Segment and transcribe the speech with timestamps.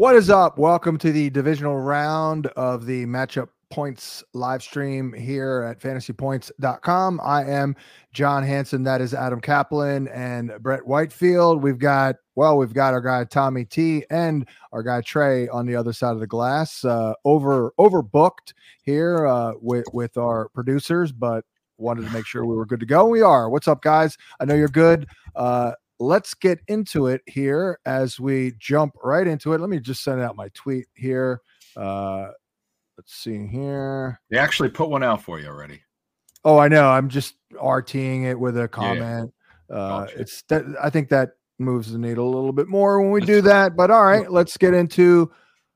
[0.00, 0.58] What is up?
[0.58, 7.20] Welcome to the divisional round of the matchup points live stream here at fantasypoints.com.
[7.22, 7.76] I am
[8.14, 8.82] John Hansen.
[8.84, 11.62] That is Adam Caplan and Brett Whitefield.
[11.62, 15.76] We've got, well, we've got our guy Tommy T and our guy Trey on the
[15.76, 16.82] other side of the glass.
[16.82, 21.44] Uh, over overbooked here uh, with, with our producers, but
[21.76, 23.04] wanted to make sure we were good to go.
[23.04, 23.50] We are.
[23.50, 24.16] What's up, guys?
[24.40, 25.08] I know you're good.
[25.36, 29.60] Uh, let's get into it here as we jump right into it.
[29.60, 31.42] Let me just send out my tweet here.
[31.76, 32.28] Uh,
[32.96, 34.20] let's see here.
[34.30, 35.82] They actually put one out for you already.
[36.44, 36.88] Oh, I know.
[36.88, 39.32] I'm just RTing it with a comment.
[39.68, 39.76] Yeah.
[39.76, 40.20] Uh, gotcha.
[40.20, 43.42] It's that I think that moves the needle a little bit more when we do
[43.42, 43.76] that.
[43.76, 45.30] But all right, let's get into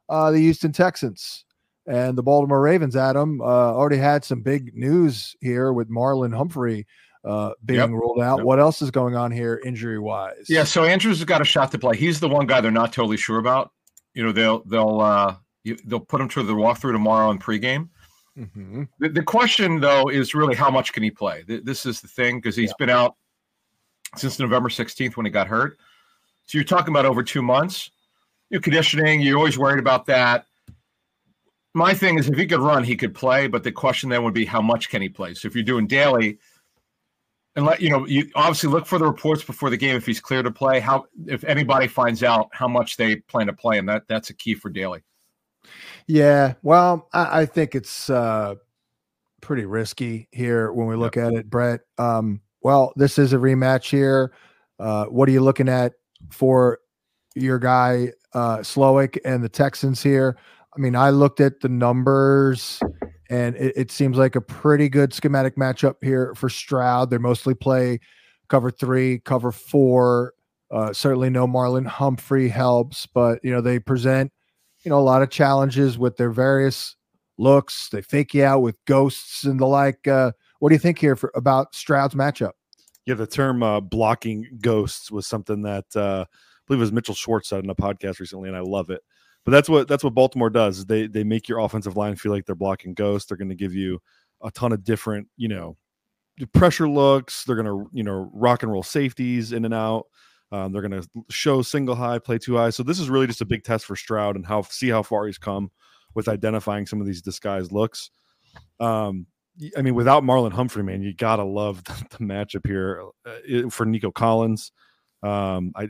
[0.09, 1.45] uh, the Houston Texans
[1.87, 2.97] and the Baltimore Ravens.
[2.97, 6.87] Adam uh, already had some big news here with Marlon Humphrey
[7.25, 7.91] uh, being yep.
[7.91, 8.39] ruled out.
[8.39, 8.47] Yep.
[8.47, 10.47] What else is going on here injury wise?
[10.49, 11.97] Yeah, so Andrews has got a shot to play.
[11.97, 13.73] He's the one guy they're not totally sure about.
[14.15, 17.89] You know, they'll they'll uh, you, they'll put him through the walkthrough tomorrow in pregame.
[18.39, 18.85] Mm-hmm.
[18.99, 21.45] The, the, question though is really how much can he play?
[21.47, 22.75] This is the thing because he's yeah.
[22.81, 23.15] been out
[24.17, 25.79] since November 16th when he got hurt.
[26.47, 27.91] So you're talking about over two months.
[28.51, 30.47] You conditioning, you're always worried about that.
[31.75, 34.35] My thing is if he could run, he could play, but the question then would
[34.35, 35.35] be how much can he play?
[35.35, 36.39] So if you're doing daily,
[37.57, 40.21] and let you know you obviously look for the reports before the game if he's
[40.21, 40.81] clear to play.
[40.81, 44.35] How if anybody finds out how much they plan to play him that that's a
[44.35, 45.03] key for daily
[46.07, 48.55] yeah well i, I think it's uh
[49.41, 51.27] pretty risky here when we look yep.
[51.27, 51.81] at it brett.
[51.99, 54.33] Um well this is a rematch here.
[54.79, 55.93] Uh what are you looking at
[56.31, 56.79] for
[57.35, 60.37] your guy uh Slowik and the texans here?
[60.75, 62.81] I mean i looked at the numbers
[63.31, 67.11] and it, it, seems like a pretty good schematic matchup here for Stroud.
[67.11, 68.01] They mostly play
[68.49, 70.35] cover three, cover four.
[70.71, 74.33] Uh, certainly, no Marlon Humphrey helps, but you know they present
[74.85, 76.97] you know a lot of challenges with their various
[77.39, 77.89] looks.
[77.89, 80.07] They fake you out with ghosts and the like.
[80.07, 82.53] Uh, what do you think here for, about Stroud's matchup?
[83.07, 87.15] Yeah, the term uh, blocking ghosts was something that uh, I believe it was Mitchell
[87.15, 89.03] Schwartz said in a podcast recently, and I love it.
[89.45, 90.87] But that's what that's what Baltimore does.
[90.87, 93.29] They they make your offensive line feel like they're blocking ghosts.
[93.29, 94.01] They're going to give you
[94.43, 95.77] a ton of different, you know,
[96.53, 97.45] pressure looks.
[97.45, 100.07] They're going to you know rock and roll safeties in and out.
[100.51, 102.71] Um, they're going to show single high, play two high.
[102.71, 105.27] So this is really just a big test for Stroud and how see how far
[105.27, 105.71] he's come
[106.15, 108.11] with identifying some of these disguised looks.
[108.81, 109.27] Um,
[109.77, 113.85] I mean, without Marlon Humphrey, man, you gotta love the, the matchup here uh, for
[113.85, 114.73] Nico Collins.
[115.23, 115.89] Um, I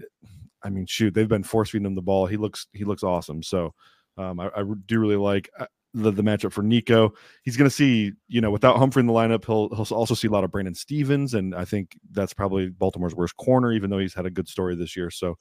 [0.65, 2.27] I mean, shoot, they've been force feeding him the ball.
[2.27, 3.43] He looks he looks awesome.
[3.43, 3.75] So
[4.17, 7.13] um, I, I, do really like uh, the, the matchup for Nico.
[7.43, 10.29] He's going to see, you know, without Humphrey in the lineup, he'll he'll also see
[10.29, 13.99] a lot of Brandon Stephens, and I think that's probably Baltimore's worst corner, even though
[13.99, 15.11] he's had a good story this year.
[15.11, 15.37] So,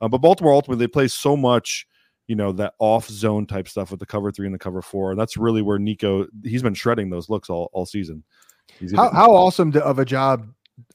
[0.00, 1.86] uh, but Baltimore ultimately they play so much,
[2.26, 5.10] you know, that off zone type stuff with the cover three and the cover four.
[5.10, 8.22] And that's really where Nico he's been shredding those looks all all season.
[8.94, 10.46] How how awesome of a job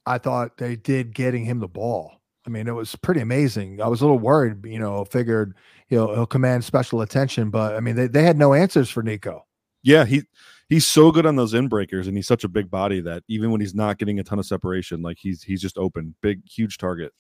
[0.06, 2.23] I thought they did getting him the ball.
[2.46, 3.82] I mean, it was pretty amazing.
[3.82, 5.56] I was a little worried, you know, figured
[5.88, 9.46] he'll he'll command special attention, but I mean, they, they had no answers for Nico.
[9.82, 10.24] Yeah, he
[10.70, 13.52] he's so good on those in breakers, and he's such a big body that even
[13.52, 16.78] when he's not getting a ton of separation, like he's he's just open, big, huge
[16.78, 17.14] target.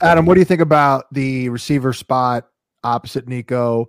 [0.00, 2.48] Adam, what do you think about the receiver spot
[2.84, 3.88] opposite Nico?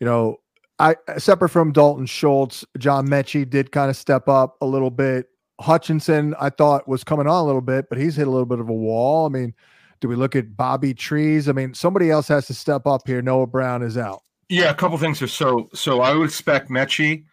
[0.00, 0.36] You know,
[0.78, 5.26] I separate from Dalton Schultz, John Metchie did kind of step up a little bit
[5.60, 8.60] Hutchinson, I thought was coming on a little bit, but he's hit a little bit
[8.60, 9.26] of a wall.
[9.26, 9.54] I mean,
[10.00, 11.48] do we look at Bobby Trees?
[11.48, 13.20] I mean, somebody else has to step up here.
[13.22, 14.22] Noah Brown is out.
[14.48, 15.20] Yeah, a couple things.
[15.20, 17.24] Are so so I would expect Metchie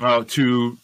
[0.00, 0.78] uh, to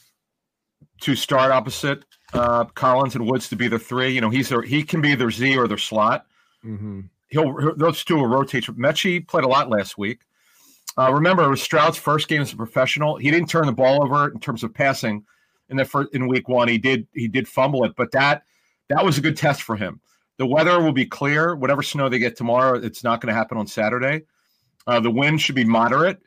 [1.00, 4.10] to start opposite uh, Collins and Woods to be the three.
[4.10, 6.26] You know, he's their, he can be their Z or their slot.
[6.64, 7.00] Mm-hmm.
[7.28, 8.64] He'll those two will rotate.
[8.64, 10.20] Metchie played a lot last week.
[10.98, 13.16] Uh, remember, it was Stroud's first game as a professional.
[13.16, 15.24] He didn't turn the ball over in terms of passing
[15.70, 16.68] in the first in week one.
[16.68, 18.42] He did he did fumble it, but that
[18.88, 20.00] that was a good test for him.
[20.38, 21.54] The weather will be clear.
[21.54, 24.22] Whatever snow they get tomorrow, it's not going to happen on Saturday.
[24.86, 26.18] Uh, the wind should be moderate,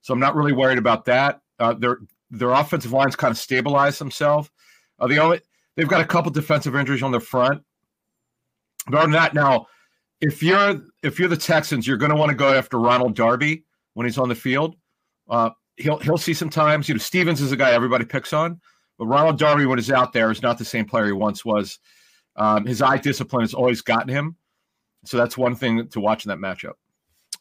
[0.00, 1.40] so I'm not really worried about that.
[1.58, 1.98] Uh, their
[2.30, 4.50] their offensive lines kind of stabilized themselves.
[4.98, 5.40] Uh, the only
[5.76, 7.62] they've got a couple defensive injuries on their front.
[8.86, 9.66] But other than that, now
[10.20, 13.64] if you're if you're the Texans, you're going to want to go after Ronald Darby
[13.94, 14.76] when he's on the field.
[15.28, 16.88] Uh, he'll he'll see sometimes.
[16.88, 18.60] You know, Stephens is a guy everybody picks on.
[18.98, 21.78] But Ronald Darby, when he's out there, is not the same player he once was.
[22.36, 24.36] Um, his eye discipline has always gotten him.
[25.04, 26.74] So that's one thing to watch in that matchup.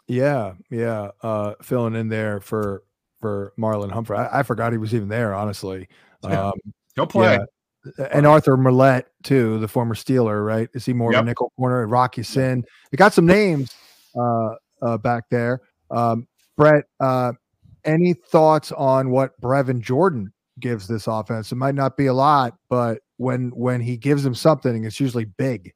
[0.07, 1.11] Yeah, yeah.
[1.21, 2.83] Uh, filling in there for
[3.19, 4.17] for Marlon Humphrey.
[4.17, 5.89] I, I forgot he was even there, honestly.
[6.23, 6.53] Um,
[6.95, 7.33] He'll play.
[7.35, 8.07] Yeah.
[8.11, 10.69] And Arthur Maulet, too, the former Steeler, right?
[10.73, 11.21] Is he more yep.
[11.21, 11.87] of a nickel corner?
[11.87, 12.65] Rock Ya-Sin.
[12.91, 13.73] They got some names
[14.19, 15.61] uh, uh, back there.
[15.89, 16.27] Um,
[16.57, 17.33] Brett, uh,
[17.85, 21.51] any thoughts on what Brevin Jordan gives this offense?
[21.51, 25.25] It might not be a lot, but when when he gives them something, it's usually
[25.25, 25.73] big.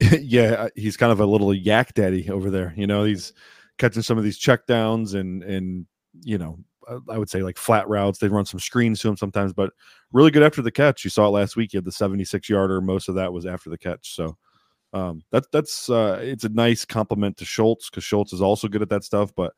[0.20, 2.72] yeah, he's kind of a little yak daddy over there.
[2.76, 3.32] You know, he's
[3.78, 5.86] catching some of these check downs and and
[6.22, 8.18] you know uh, I would say like flat routes.
[8.18, 9.72] They run some screens to him sometimes, but
[10.12, 11.04] really good after the catch.
[11.04, 11.70] You saw it last week.
[11.72, 12.80] He had the 76 yarder.
[12.80, 14.14] Most of that was after the catch.
[14.14, 14.36] So
[14.92, 18.82] um, that, that's uh, it's a nice compliment to Schultz because Schultz is also good
[18.82, 19.32] at that stuff.
[19.34, 19.52] But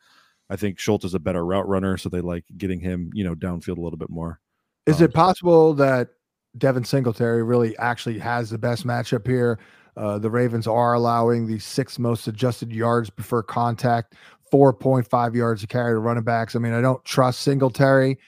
[0.50, 3.34] I think Schultz is a better route runner, so they like getting him, you know,
[3.34, 4.40] downfield a little bit more.
[4.86, 6.10] Is um, it possible that
[6.58, 9.58] Devin Singletary really actually has the best matchup here?
[9.96, 14.14] Uh, the Ravens are allowing the six most adjusted yards before contact
[14.52, 16.54] 4.5 yards to carry to running backs.
[16.54, 18.18] I mean, I don't trust Singletary,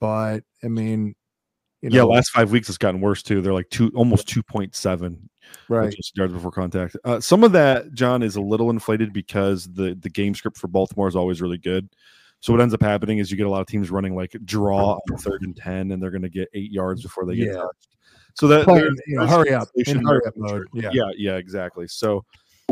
[0.00, 1.14] but I mean,
[1.80, 3.40] you know, yeah, last five weeks it's gotten worse too.
[3.40, 5.18] They're like two, almost 2.7
[5.68, 6.96] right yards before contact.
[7.04, 10.68] Uh, some of that, John, is a little inflated because the the game script for
[10.68, 11.88] Baltimore is always really good.
[12.42, 14.94] So what ends up happening is you get a lot of teams running like draw
[14.94, 17.52] on third and ten, and they're going to get eight yards before they get yeah.
[17.54, 17.88] touched.
[18.34, 20.66] So that Playing, you know, hurry up, hurry up mode.
[20.74, 21.86] Yeah, yeah, yeah, exactly.
[21.86, 22.24] So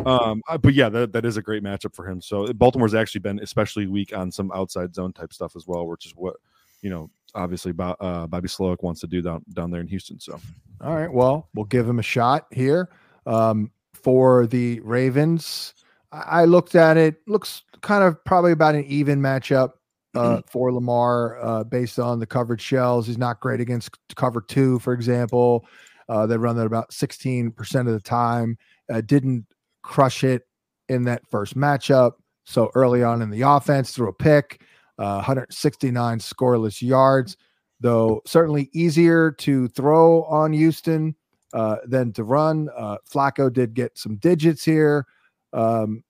[0.06, 2.20] um, uh, but yeah, that, that is a great matchup for him.
[2.20, 6.06] So Baltimore's actually been especially weak on some outside zone type stuff as well, which
[6.06, 6.36] is what
[6.82, 10.18] you know obviously uh, Bobby Slowik wants to do down down there in Houston.
[10.18, 10.40] So,
[10.80, 12.88] all right, well, we'll give him a shot here
[13.26, 15.74] um, for the Ravens.
[16.12, 19.72] I looked at it; looks kind of probably about an even matchup
[20.14, 20.40] uh, mm-hmm.
[20.48, 23.06] for Lamar uh, based on the coverage shells.
[23.06, 25.66] He's not great against cover two, for example.
[26.08, 28.58] Uh, they run that about 16% of the time.
[28.92, 29.46] Uh, didn't
[29.82, 30.42] crush it
[30.88, 32.14] in that first matchup.
[32.44, 34.62] So early on in the offense, threw a pick,
[34.98, 37.36] uh, 169 scoreless yards,
[37.78, 41.14] though certainly easier to throw on Houston
[41.52, 42.68] uh, than to run.
[42.76, 45.06] Uh, Flacco did get some digits here.
[45.52, 46.04] Um,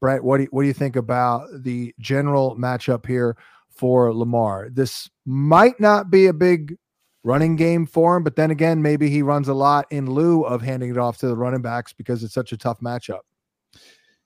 [0.00, 3.36] Brett, what do you, what do you think about the general matchup here
[3.70, 4.68] for Lamar?
[4.70, 6.76] This might not be a big
[7.24, 8.24] running game for him.
[8.24, 11.28] But then again, maybe he runs a lot in lieu of handing it off to
[11.28, 13.20] the running backs because it's such a tough matchup.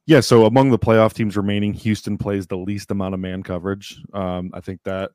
[0.07, 4.01] Yeah, so among the playoff teams remaining, Houston plays the least amount of man coverage.
[4.13, 5.13] Um, I think that,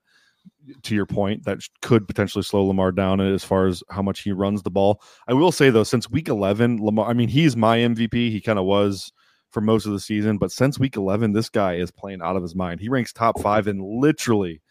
[0.84, 4.32] to your point, that could potentially slow Lamar down as far as how much he
[4.32, 5.02] runs the ball.
[5.28, 8.14] I will say though, since Week 11, Lamar, I mean, he's my MVP.
[8.14, 9.12] He kind of was
[9.57, 12.44] for most of the season, but since Week 11, this guy is playing out of
[12.44, 12.80] his mind.
[12.80, 14.62] He ranks top five in literally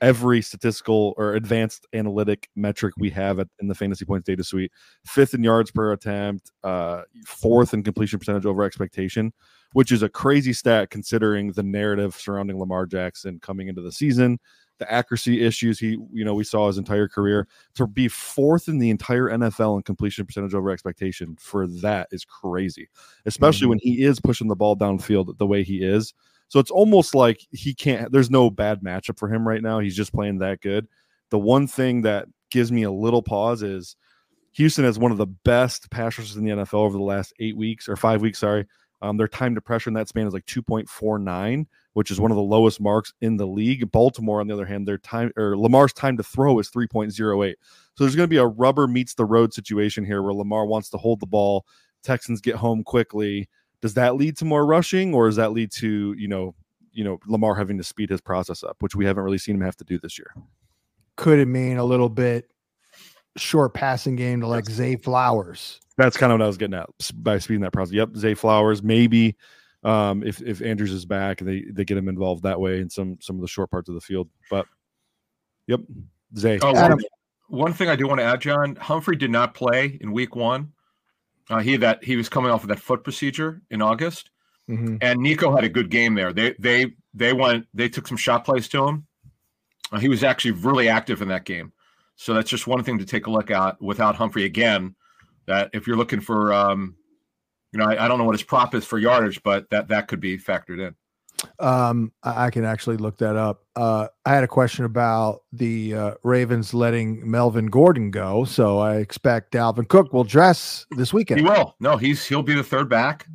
[0.00, 4.72] every statistical or advanced analytic metric we have at, in the fantasy points data suite
[5.06, 9.32] fifth in yards per attempt uh, fourth in completion percentage over expectation
[9.74, 14.36] which is a crazy stat considering the narrative surrounding lamar jackson coming into the season
[14.78, 18.78] the accuracy issues he you know we saw his entire career to be fourth in
[18.78, 22.88] the entire nfl in completion percentage over expectation for that is crazy
[23.24, 23.70] especially mm-hmm.
[23.70, 26.12] when he is pushing the ball downfield the way he is
[26.48, 29.80] so it's almost like he can't, there's no bad matchup for him right now.
[29.80, 30.86] He's just playing that good.
[31.30, 33.96] The one thing that gives me a little pause is
[34.52, 37.56] Houston has one of the best pass rushers in the NFL over the last eight
[37.56, 38.38] weeks or five weeks.
[38.38, 38.66] Sorry.
[39.02, 42.36] Um, their time to pressure in that span is like 2.49, which is one of
[42.36, 43.90] the lowest marks in the league.
[43.90, 47.54] Baltimore, on the other hand, their time or Lamar's time to throw is 3.08.
[47.96, 50.90] So there's going to be a rubber meets the road situation here where Lamar wants
[50.90, 51.66] to hold the ball.
[52.02, 53.48] Texans get home quickly
[53.84, 56.54] does that lead to more rushing or does that lead to you know
[56.90, 59.60] you know lamar having to speed his process up which we haven't really seen him
[59.60, 60.34] have to do this year
[61.16, 62.50] could it mean a little bit
[63.36, 66.88] short passing game to like zay flowers that's kind of what i was getting at
[67.16, 69.36] by speeding that process yep zay flowers maybe
[69.84, 72.88] um, if if andrews is back and they they get him involved that way in
[72.88, 74.66] some some of the short parts of the field but
[75.66, 75.80] yep
[76.36, 76.98] zay oh, one,
[77.48, 80.72] one thing i do want to add john humphrey did not play in week one
[81.50, 84.30] uh, he that he was coming off of that foot procedure in August,
[84.68, 84.96] mm-hmm.
[85.00, 86.32] and Nico had a good game there.
[86.32, 89.06] They they they went they took some shot plays to him.
[89.92, 91.72] Uh, he was actually really active in that game,
[92.16, 93.80] so that's just one thing to take a look at.
[93.80, 94.94] Without Humphrey again,
[95.46, 96.96] that if you're looking for, um,
[97.74, 100.06] you know, I, I don't know what his prop is for yardage, but that that
[100.06, 100.94] could be factored in.
[101.58, 103.64] Um, I can actually look that up.
[103.74, 108.96] Uh, I had a question about the uh, Ravens letting Melvin Gordon go, so I
[108.96, 111.40] expect Dalvin Cook will dress this weekend.
[111.40, 111.74] He will.
[111.80, 113.26] No, he's he'll be the third back.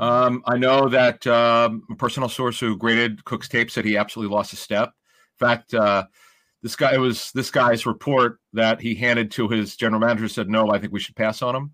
[0.00, 4.34] Um, I know that um, a personal source who graded Cook's tape said he absolutely
[4.34, 4.88] lost a step.
[5.38, 6.06] In fact, uh,
[6.62, 10.48] this guy it was this guy's report that he handed to his general manager said,
[10.48, 11.72] "No, I think we should pass on him."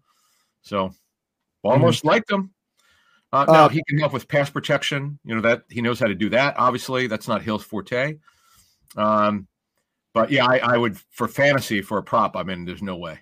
[0.63, 0.93] So,
[1.63, 2.09] almost mm-hmm.
[2.09, 2.51] liked him.
[3.33, 5.19] Uh, now uh, he can help with pass protection.
[5.25, 6.55] You know that he knows how to do that.
[6.59, 8.17] Obviously, that's not Hill's forte.
[8.97, 9.47] Um,
[10.15, 12.37] but yeah, I, I, would for fantasy for a prop.
[12.37, 13.21] I mean, there's no way.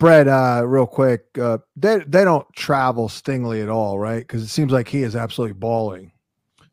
[0.00, 4.18] Brett, uh, real quick, uh, they they don't travel Stingley at all, right?
[4.18, 6.10] Because it seems like he is absolutely balling.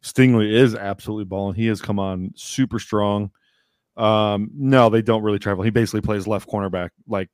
[0.03, 1.55] Stingley is absolutely balling.
[1.55, 3.29] He has come on super strong.
[3.97, 5.63] Um, no, they don't really travel.
[5.63, 7.29] He basically plays left cornerback like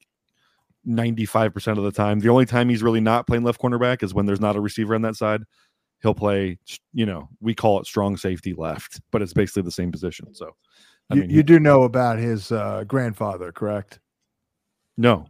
[0.88, 2.20] 95% of the time.
[2.20, 4.96] The only time he's really not playing left cornerback is when there's not a receiver
[4.96, 5.42] on that side.
[6.02, 6.60] He'll play,
[6.94, 10.34] you know, we call it strong safety left, but it's basically the same position.
[10.36, 10.56] So,
[11.10, 14.00] I you, mean, you he, do know about his uh, grandfather, correct?
[14.98, 15.26] No.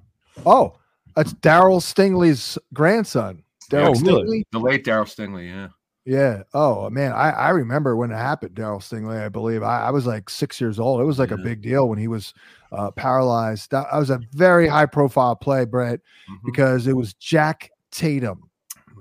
[0.46, 0.78] Oh,
[1.16, 3.44] that's Darryl Stingley's grandson.
[3.72, 4.44] Darryl oh, Stingley?
[4.52, 5.70] The late Darryl Stingley, yeah.
[6.06, 6.44] Yeah.
[6.54, 9.20] Oh man, I, I remember when it happened, Darryl Stingley.
[9.20, 11.02] I believe I, I, was like six years old.
[11.02, 11.38] It was like yeah.
[11.40, 12.32] a big deal when he was
[12.76, 13.72] uh, paralyzed.
[13.72, 16.46] That, that, was a very high profile play, Brett, mm-hmm.
[16.46, 18.50] because it was Jack Tatum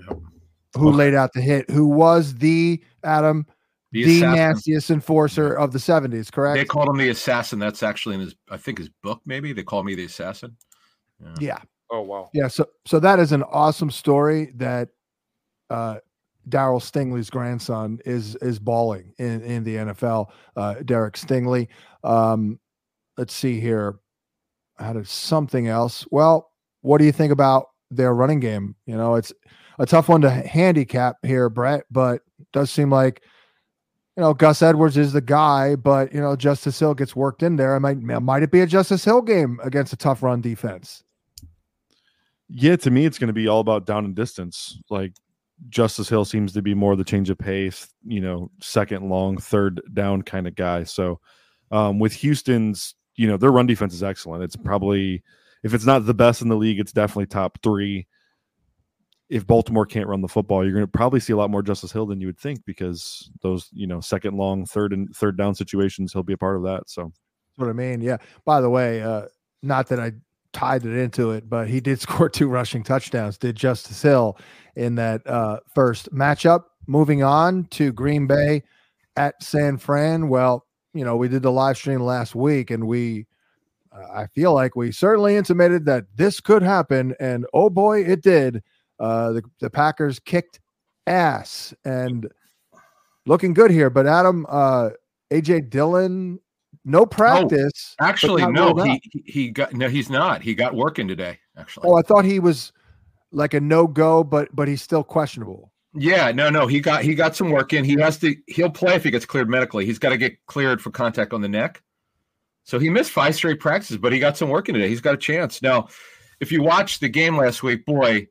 [0.09, 0.19] yep.
[0.76, 1.69] who laid out the hit.
[1.71, 3.47] Who was the Adam
[3.93, 6.31] the, the nastiest enforcer of the seventies?
[6.31, 6.57] Correct.
[6.57, 7.59] They called him the assassin.
[7.59, 9.21] That's actually in his, I think, his book.
[9.26, 10.57] Maybe they call me the assassin.
[11.21, 11.35] Yeah.
[11.40, 11.59] yeah.
[11.90, 12.31] Oh wow.
[12.33, 12.49] Yeah.
[12.49, 14.90] So so that is an awesome story that.
[15.71, 15.97] Uh,
[16.47, 20.26] Darryl Stingley's grandson is is balling in in the NFL.
[20.54, 21.69] Uh, Derek Stingley.
[22.02, 22.61] Um,
[23.16, 23.97] let's see here.
[24.76, 26.06] How of something else?
[26.11, 26.50] Well,
[26.83, 28.75] what do you think about their running game?
[28.87, 29.33] You know, it's
[29.78, 33.23] a tough one to handicap here, Brett, but does seem like
[34.16, 37.56] you know Gus Edwards is the guy, but you know Justice Hill gets worked in
[37.56, 37.76] there.
[37.76, 41.04] I might might it be a Justice Hill game against a tough run defense?
[42.49, 44.78] Yeah, to me, it's going to be all about down and distance.
[44.90, 45.12] Like
[45.68, 49.80] Justice Hill seems to be more the change of pace, you know, second long, third
[49.92, 50.85] down kind of guy.
[50.85, 51.21] So
[51.71, 54.42] um, with Houston's, you know, their run defense is excellent.
[54.42, 55.23] It's probably,
[55.62, 58.06] if it's not the best in the league, it's definitely top three.
[59.30, 61.92] If Baltimore can't run the football, you're going to probably see a lot more Justice
[61.92, 65.54] Hill than you would think because those, you know, second long, third and third down
[65.54, 66.90] situations, he'll be a part of that.
[66.90, 68.00] So that's what I mean.
[68.00, 68.18] Yeah.
[68.44, 69.26] By the way, uh,
[69.62, 70.12] not that I
[70.52, 74.38] tied it into it, but he did score two rushing touchdowns, did Justice Hill
[74.76, 76.64] in that uh, first matchup.
[76.87, 78.62] Moving on to Green Bay
[79.16, 80.28] at San Fran.
[80.28, 83.27] Well, you know, we did the live stream last week and we,
[83.93, 87.15] uh, I feel like we certainly intimated that this could happen.
[87.21, 88.63] And oh boy, it did.
[88.99, 90.61] Uh, the, the Packers kicked
[91.07, 92.31] ass and
[93.27, 93.91] looking good here.
[93.91, 94.91] But Adam, uh,
[95.31, 96.39] AJ Dillon
[96.85, 97.97] no practice.
[98.01, 100.43] Oh, actually, no, he he got no, he's not.
[100.43, 101.39] He got working today.
[101.57, 101.89] Actually.
[101.89, 102.73] Oh, I thought he was
[103.33, 105.73] like a no go, but but he's still questionable.
[105.97, 107.85] Yeah, no, no, he got he got some work in.
[107.85, 109.87] He has to he'll play if he gets cleared medically.
[109.87, 111.83] He's got to get cleared for contact on the neck.
[112.65, 114.89] So he missed five straight practices, but he got some work in today.
[114.89, 115.63] He's got a chance.
[115.63, 115.89] Now,
[116.41, 118.27] if you watched the game last week, boy,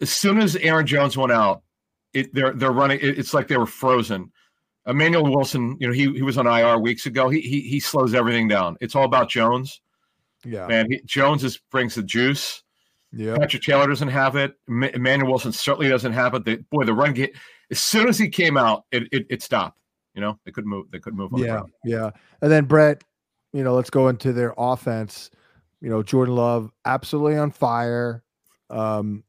[0.00, 1.62] as soon as Aaron Jones went out,
[2.12, 2.98] it they're they're running.
[3.00, 4.30] It, it's like they were frozen.
[4.86, 7.30] Emmanuel Wilson, you know, he he was on IR weeks ago.
[7.30, 8.76] He he he slows everything down.
[8.80, 9.80] It's all about Jones.
[10.44, 10.90] Yeah, man.
[10.90, 12.63] He, Jones is, brings the juice.
[13.16, 14.54] Yeah, Patrick Taylor doesn't have it.
[14.68, 16.44] Emmanuel Wilson certainly doesn't have it.
[16.44, 17.30] The, boy, the run game.
[17.70, 19.78] As soon as he came out, it it, it stopped.
[20.14, 20.90] You know, they couldn't move.
[20.90, 21.30] They couldn't move.
[21.36, 22.10] yeah, yeah.
[22.40, 23.02] And then Brett,
[23.52, 25.30] you know, let's go into their offense.
[25.80, 28.22] You know, Jordan Love absolutely on fire.
[28.70, 29.24] Um,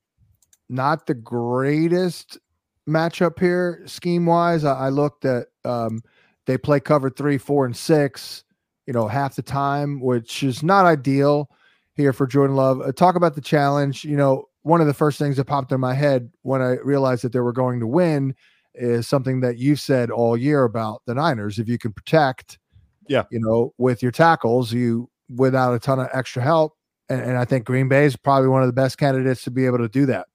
[0.69, 2.37] not the greatest
[2.87, 4.63] matchup here scheme wise.
[4.63, 6.01] I, I, looked at um,
[6.45, 8.43] they play cover three, four, and six.
[8.85, 11.49] You know, half the time, which is not ideal
[11.95, 12.81] here for Jordan Love.
[12.81, 14.03] Uh, talk about the challenge.
[14.03, 17.23] You know, one of the first things that popped in my head when I realized
[17.23, 18.35] that they were going to win
[18.73, 21.59] is something that you've said all year about the Niners.
[21.59, 22.59] If you can protect,
[23.07, 26.73] yeah, you know, with your tackles, you without a ton of extra help.
[27.09, 29.65] And, and I think Green Bay is probably one of the best candidates to be
[29.65, 30.27] able to do that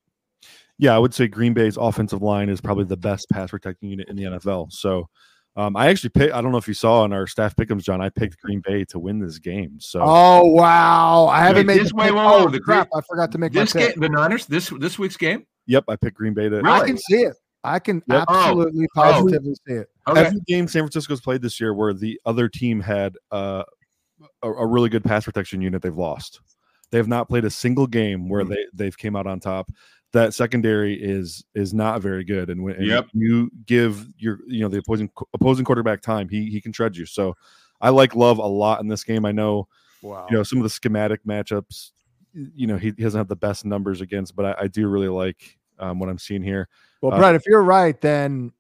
[0.81, 4.09] yeah, I would say Green Bay's offensive line is probably the best pass protecting unit
[4.09, 4.73] in the NFL.
[4.73, 5.11] So
[5.57, 8.01] um, I actually picked, I don't know if you saw on our staff pickums, John,
[8.01, 9.79] I picked Green Bay to win this game.
[9.81, 11.27] So Oh wow.
[11.27, 12.11] I haven't made this way.
[12.11, 12.89] Whoa, oh, the crap.
[12.95, 15.47] I forgot to make this game the Niners, this this week's game.
[15.67, 16.69] Yep, I picked Green Bay to really?
[16.69, 17.35] I can see it.
[17.63, 18.25] I can yep.
[18.29, 19.03] absolutely oh.
[19.03, 19.69] positively oh.
[19.69, 19.89] see it.
[20.09, 20.21] Okay.
[20.21, 23.65] Every game San Francisco's played this year where the other team had uh,
[24.43, 26.41] a, a, really good pass protection unit, they've lost.
[26.91, 28.53] They have not played a single game where mm-hmm.
[28.53, 29.71] they they've came out on top
[30.13, 32.51] that secondary is is not very good.
[32.51, 33.07] And when and yep.
[33.13, 37.07] you give your you know the opposing opposing quarterback time, he he can tread you.
[37.07, 37.37] So
[37.81, 39.25] I like Love a lot in this game.
[39.25, 39.69] I know,
[40.03, 40.27] wow.
[40.31, 41.91] you know some of the schematic matchups.
[42.33, 45.09] You know he, he doesn't have the best numbers against, but I, I do really
[45.09, 46.69] like um, what I'm seeing here.
[47.01, 48.53] Well, uh, if you're right, then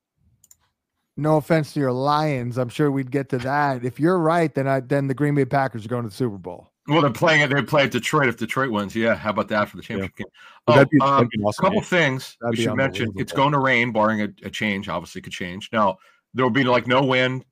[1.16, 3.84] no offense to your Lions, I'm sure we'd get to that.
[3.84, 6.38] If you're right, then I then the Green Bay Packers are going to the Super
[6.38, 6.69] Bowl.
[6.90, 7.54] Well, they're playing it.
[7.54, 8.96] They play at Detroit if Detroit wins.
[8.96, 10.24] Yeah, how about that for the championship yeah.
[10.24, 10.32] game?
[10.66, 13.12] Oh, that'd be, um, awesome couple things that'd we should mention.
[13.14, 14.88] It's going to rain, barring a, a change.
[14.88, 15.70] Obviously, could change.
[15.72, 15.98] Now
[16.34, 17.44] there will be like no wind.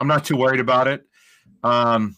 [0.00, 1.06] I'm not too worried about it.
[1.62, 2.16] Um,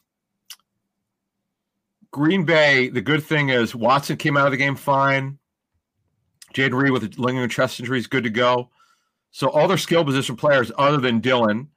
[2.11, 2.89] Green Bay.
[2.89, 5.39] The good thing is Watson came out of the game fine.
[6.55, 8.71] Jayden Reed with a lingering chest injury is good to go.
[9.33, 11.69] So all their skill position players, other than Dillon,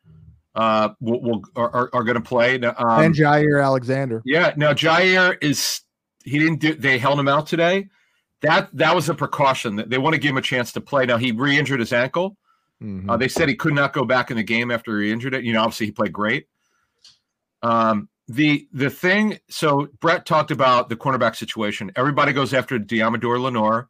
[0.58, 2.56] uh, will, will are, are, going to play.
[2.56, 4.24] Um, and Jaire Alexander.
[4.26, 4.54] Yeah.
[4.58, 5.82] Now Jaire is
[6.24, 6.74] he didn't do.
[6.74, 7.90] They held him out today.
[8.42, 9.76] That that was a precaution.
[9.76, 11.06] That they want to give him a chance to play.
[11.06, 12.38] Now he re-injured his ankle.
[12.82, 13.10] Mm-hmm.
[13.10, 15.44] Uh, they said he could not go back in the game after he injured it.
[15.44, 16.48] You know, obviously he played great.
[17.62, 19.40] Um, the the thing.
[19.50, 21.92] So Brett talked about the cornerback situation.
[21.96, 23.90] Everybody goes after Deommodore Lenoir.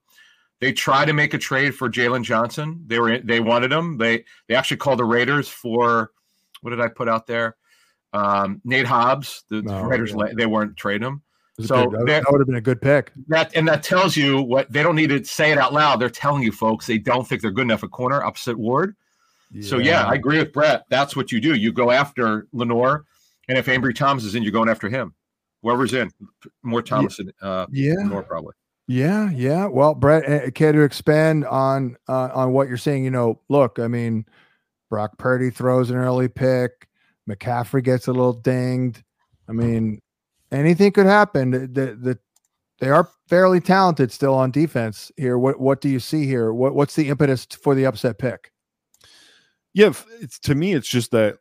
[0.60, 2.84] They tried to make a trade for Jaylon Johnson.
[2.88, 3.98] They were they wanted him.
[3.98, 6.12] They they actually called the Raiders for
[6.62, 7.56] what did I put out there?
[8.14, 9.44] Um, Nate Hobbs.
[9.50, 10.34] The, oh, Raiders yeah.
[10.36, 11.22] they weren't trading him.
[11.60, 13.12] So that would have been a good pick.
[13.28, 16.00] That and that tells you what they don't need to say it out loud.
[16.00, 18.96] They're telling you folks they don't think they're good enough at corner opposite Ward.
[19.52, 19.68] Yeah.
[19.68, 20.84] So yeah, I agree with Brett.
[20.90, 21.56] That's what you do.
[21.56, 23.06] You go after Lenoir,
[23.48, 25.16] and if Ambry Thomas is in, you're going after him.
[25.64, 26.12] Whoever's in,
[26.62, 28.54] more Thomas and uh, yeah, Lenoir probably.
[28.88, 29.66] Yeah, yeah.
[29.66, 33.04] Well, Brett, uh, care to expand on uh, on what you're saying?
[33.04, 34.26] You know, look, I mean,
[34.90, 36.88] Brock Purdy throws an early pick.
[37.30, 39.04] McCaffrey gets a little dinged.
[39.50, 40.02] I mean,
[40.52, 41.52] anything could happen.
[41.52, 42.20] The, the
[42.80, 45.38] they are fairly talented still on defense here.
[45.38, 46.54] What what do you see here?
[46.54, 48.52] What what's the impetus for the upset pick?
[49.74, 51.40] Yeah, it's to me, it's just that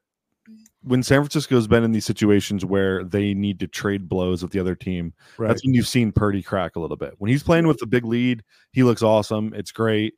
[0.82, 4.60] when San Francisco's been in these situations where they need to trade blows with the
[4.60, 5.48] other team, right.
[5.48, 7.14] that's when you've seen Purdy crack a little bit.
[7.18, 9.52] When he's playing with the big lead, he looks awesome.
[9.54, 10.14] It's great.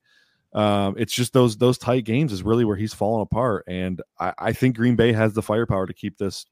[0.55, 3.65] Um, it's just those those tight games is really where he's falling apart.
[3.69, 6.47] And I, I think Green Bay has the firepower to keep this,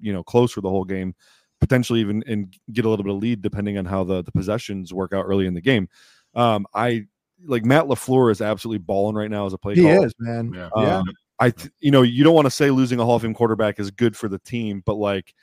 [0.00, 1.14] you know, close for the whole game,
[1.60, 4.94] potentially even and get a little bit of lead depending on how the the possessions
[4.94, 5.88] work out early in the game.
[6.34, 7.06] Um, I
[7.44, 9.74] like Matt LaFleur is absolutely balling right now as a play.
[9.74, 10.06] He caller.
[10.06, 10.52] is, man.
[10.54, 10.70] Yeah.
[10.74, 11.02] Um, yeah.
[11.40, 13.90] I, you know, you don't want to say losing a Hall of Fame quarterback is
[13.90, 15.34] good for the team, but like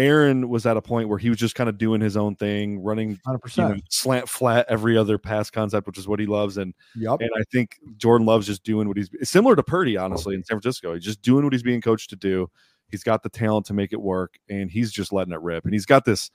[0.00, 2.82] Aaron was at a point where he was just kind of doing his own thing,
[2.82, 6.56] running you know, slant flat every other pass concept, which is what he loves.
[6.56, 7.20] And yep.
[7.20, 10.56] and I think Jordan loves just doing what he's similar to Purdy, honestly, in San
[10.56, 10.94] Francisco.
[10.94, 12.50] He's just doing what he's being coached to do.
[12.88, 15.64] He's got the talent to make it work, and he's just letting it rip.
[15.64, 16.30] And he's got this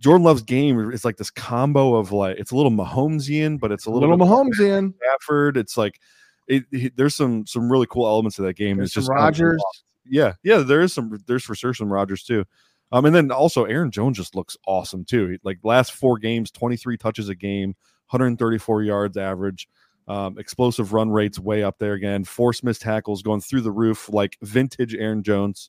[0.00, 3.86] Jordan Love's game is like this combo of like it's a little Mahomesian, but it's
[3.86, 4.92] a little, little Mahomesian.
[4.96, 5.56] Stafford.
[5.56, 5.98] It's like
[6.46, 8.76] it, it, there's some some really cool elements of that game.
[8.76, 9.62] There's it's just Rodgers.
[10.04, 11.18] Yeah, yeah, there is some.
[11.26, 12.44] There's for sure some Rodgers too.
[12.90, 15.38] Um, and then also Aaron Jones just looks awesome too.
[15.42, 17.74] Like last four games, 23 touches a game,
[18.10, 19.68] 134 yards average.
[20.06, 22.24] Um, explosive run rates way up there again.
[22.24, 25.68] Force missed tackles going through the roof like vintage Aaron Jones.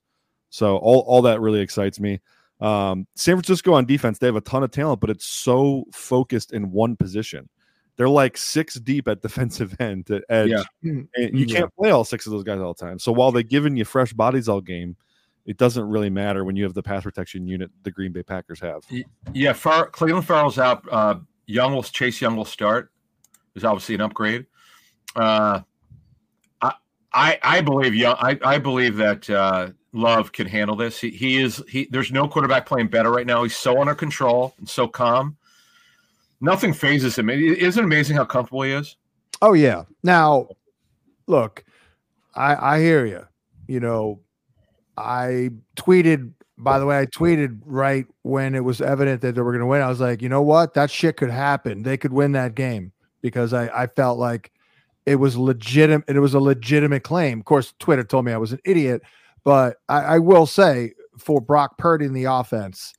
[0.49, 2.21] So all all that really excites me.
[2.61, 6.53] Um, San Francisco on defense, they have a ton of talent, but it's so focused
[6.53, 7.49] in one position
[7.99, 10.51] they're like six deep at defensive end to edge.
[10.51, 10.63] Yeah.
[10.81, 12.97] And you can't play all six of those guys all the time.
[12.97, 14.95] So while they're giving you fresh bodies all game,
[15.49, 18.59] it doesn't really matter when you have the pass protection unit the Green Bay Packers
[18.59, 18.85] have.
[19.33, 20.87] Yeah, Far- Clelin Ferrell's out.
[20.91, 21.15] Uh,
[21.47, 22.91] Young will Chase Young will start.
[23.53, 24.45] There's obviously an upgrade.
[25.15, 25.61] Uh,
[26.61, 26.73] I,
[27.11, 28.15] I I believe Young.
[28.19, 31.01] I, I believe that uh, Love can handle this.
[31.01, 31.87] He, he is he.
[31.89, 33.41] There's no quarterback playing better right now.
[33.41, 35.35] He's so under control and so calm
[36.41, 37.27] nothing phases him.
[37.27, 38.97] Isn't it amazing how comfortable he is?
[39.41, 39.85] Oh yeah.
[40.03, 40.49] Now,
[41.25, 41.65] look,
[42.35, 43.25] I I hear you.
[43.67, 44.19] You know,
[44.99, 46.33] I tweeted.
[46.61, 49.65] By the way, I tweeted right when it was evident that they were going to
[49.65, 49.81] win.
[49.81, 50.73] I was like, you know what?
[50.73, 51.83] That shit could happen.
[51.83, 54.51] They could win that game because I I felt like
[55.05, 56.09] it was legitimate.
[56.09, 57.39] It was a legitimate claim.
[57.39, 59.01] Of course, Twitter told me I was an idiot,
[59.43, 62.93] but I, I will say for Brock Purdy in the offense,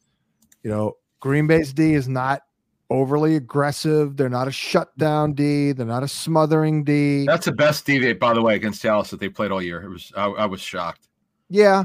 [0.63, 2.43] you know, Green Bay's D is not
[2.89, 4.17] overly aggressive.
[4.17, 5.73] They're not a shutdown D.
[5.73, 7.27] They're not a smothering D.
[7.27, 9.83] That's the best D, by the way, against Dallas that they played all year.
[9.83, 11.09] It was I, I was shocked.
[11.51, 11.85] Yeah,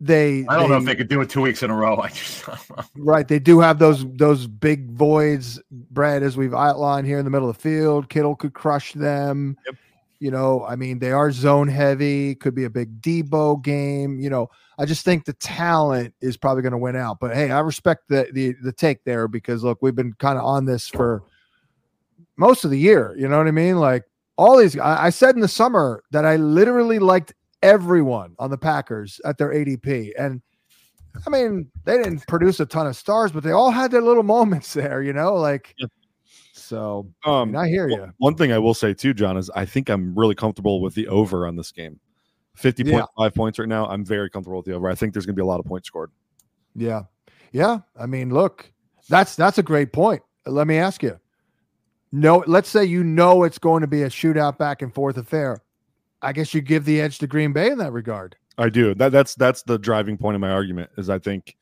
[0.00, 0.46] they.
[0.48, 1.96] I don't they, know if they could do it two weeks in a row.
[2.02, 2.44] I just
[2.96, 3.26] right.
[3.26, 7.48] They do have those those big voids, Brad, as we've outlined here in the middle
[7.48, 8.08] of the field.
[8.08, 9.56] Kittle could crush them.
[9.66, 9.74] Yep.
[10.20, 12.34] You know, I mean, they are zone heavy.
[12.34, 14.18] Could be a big Debo game.
[14.18, 17.18] You know, I just think the talent is probably going to win out.
[17.20, 20.44] But hey, I respect the the the take there because look, we've been kind of
[20.44, 21.22] on this for
[22.36, 23.14] most of the year.
[23.16, 23.78] You know what I mean?
[23.78, 24.04] Like
[24.36, 24.78] all these.
[24.78, 29.38] I, I said in the summer that I literally liked everyone on the Packers at
[29.38, 30.42] their ADP, and
[31.26, 34.22] I mean, they didn't produce a ton of stars, but they all had their little
[34.24, 35.02] moments there.
[35.02, 35.74] You know, like.
[35.78, 35.86] Yeah
[36.68, 38.12] so um, I, mean, I hear you.
[38.18, 41.08] One thing I will say too, John, is I think I'm really comfortable with the
[41.08, 41.98] over on this game.
[42.58, 43.28] 50.5 yeah.
[43.30, 43.86] points right now.
[43.86, 44.90] I'm very comfortable with the over.
[44.90, 46.10] I think there's going to be a lot of points scored.
[46.74, 47.04] Yeah.
[47.52, 47.78] Yeah.
[47.98, 48.70] I mean, look,
[49.08, 50.22] that's that's a great point.
[50.44, 51.18] Let me ask you.
[52.12, 55.62] No, let's say you know it's going to be a shootout back and forth affair.
[56.22, 58.36] I guess you give the edge to Green Bay in that regard.
[58.56, 58.94] I do.
[58.94, 61.56] That that's that's the driving point of my argument is I think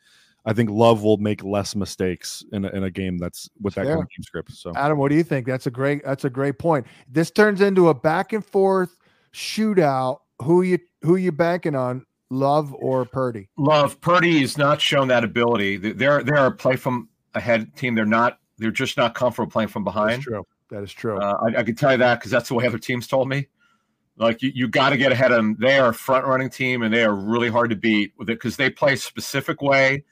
[0.46, 3.86] I think Love will make less mistakes in a, in a game that's with that
[3.86, 4.52] kind of game script.
[4.52, 5.46] So, Adam, what do you think?
[5.46, 6.86] That's a great that's a great point.
[7.08, 8.96] This turns into a back and forth
[9.34, 10.20] shootout.
[10.42, 12.06] Who you who you banking on?
[12.30, 13.48] Love or Purdy?
[13.58, 15.76] Love Purdy has not shown that ability.
[15.76, 17.94] They're they're a play from ahead team.
[17.94, 18.38] They're not.
[18.58, 20.12] They're just not comfortable playing from behind.
[20.12, 20.46] That's true.
[20.70, 21.18] That is true.
[21.18, 23.48] Uh, I, I can tell you that because that's the way other teams told me.
[24.18, 25.56] Like you, you got to get ahead of them.
[25.58, 28.34] They are a front running team, and they are really hard to beat with it
[28.34, 30.04] because they play a specific way.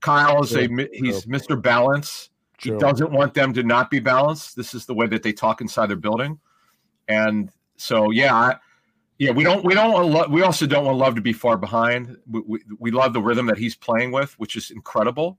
[0.00, 1.60] Kyle is a he's Mr.
[1.60, 2.30] Balance.
[2.58, 2.74] True.
[2.74, 4.56] He doesn't want them to not be balanced.
[4.56, 6.38] This is the way that they talk inside their building,
[7.08, 8.56] and so yeah, I,
[9.18, 11.56] yeah, we don't we don't want lo- we also don't want Love to be far
[11.56, 12.16] behind.
[12.28, 15.38] We, we, we love the rhythm that he's playing with, which is incredible.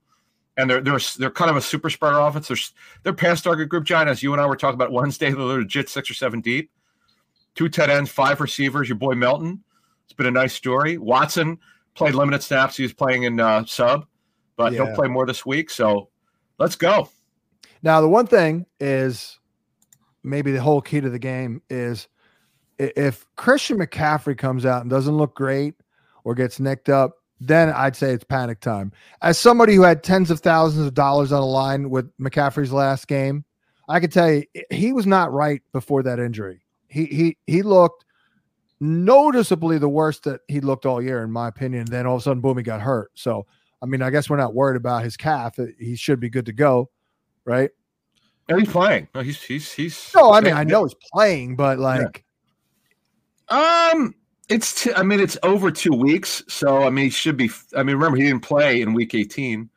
[0.58, 2.48] And they're they're they're kind of a super spreader offense.
[2.48, 2.58] They're
[3.04, 4.10] they're past target group giant.
[4.10, 6.71] As you and I were talking about Wednesday, they're legit six or seven deep.
[7.56, 8.89] Two tight ends, five receivers.
[8.89, 9.63] Your boy Melton.
[10.06, 10.98] It's been a nice story.
[10.98, 11.58] Watson
[11.96, 12.78] played limited snaps.
[12.78, 14.06] He was playing in uh, sub,
[14.56, 14.86] but yeah.
[14.86, 15.70] he'll play more this week.
[15.70, 16.10] So
[16.60, 17.10] let's go.
[17.82, 19.39] Now the one thing is
[20.24, 22.08] maybe the whole key to the game is
[22.78, 25.76] if Christian McCaffrey comes out and doesn't look great
[26.24, 28.91] or gets nicked up, then I'd say it's panic time.
[29.22, 33.08] As somebody who had tens of thousands of dollars on the line with McCaffrey's last
[33.08, 33.46] game,
[33.88, 36.64] I can tell you he was not right before that injury.
[36.95, 38.05] He he he looked
[38.79, 41.86] noticeably the worst that he looked all year, in my opinion.
[41.89, 43.12] Then all of a sudden, boom, he got hurt.
[43.15, 43.45] So
[43.81, 45.58] I mean, I guess we're not worried about his calf.
[45.77, 46.89] He should be good to go,
[47.43, 47.69] right?
[48.47, 49.10] And he's playing.
[49.13, 50.12] No, he's he's he's.
[50.15, 52.23] No, I mean I know he's playing, but like
[53.49, 54.15] um,
[54.47, 57.49] it's t- I mean it's over two weeks, so I mean he should be.
[57.75, 59.69] I mean remember he didn't play in week eighteen,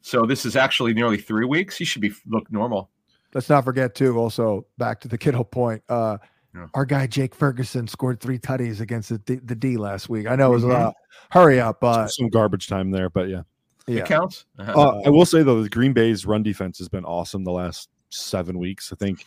[0.00, 1.76] so this is actually nearly three weeks.
[1.76, 2.90] He should be look normal.
[3.32, 4.18] Let's not forget too.
[4.18, 5.82] Also back to the Kittle point.
[5.88, 6.18] Uh,
[6.54, 6.66] yeah.
[6.74, 10.26] Our guy Jake Ferguson scored three tutties against the D, the D last week.
[10.26, 10.90] I know it was a mm-hmm.
[11.30, 13.42] hurry up, but some garbage time there, but yeah,
[13.86, 14.00] yeah.
[14.00, 14.46] it counts.
[14.58, 14.72] Uh-huh.
[14.72, 17.90] Uh, I will say though, the Green Bay's run defense has been awesome the last
[18.10, 18.92] seven weeks.
[18.92, 19.26] I think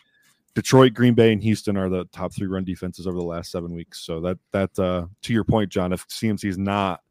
[0.55, 3.73] Detroit, Green Bay, and Houston are the top three run defenses over the last seven
[3.73, 3.99] weeks.
[4.01, 7.01] So that that uh, to your point, John, if CMC is not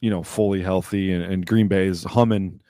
[0.00, 2.60] you know fully healthy and, and Green Bay is humming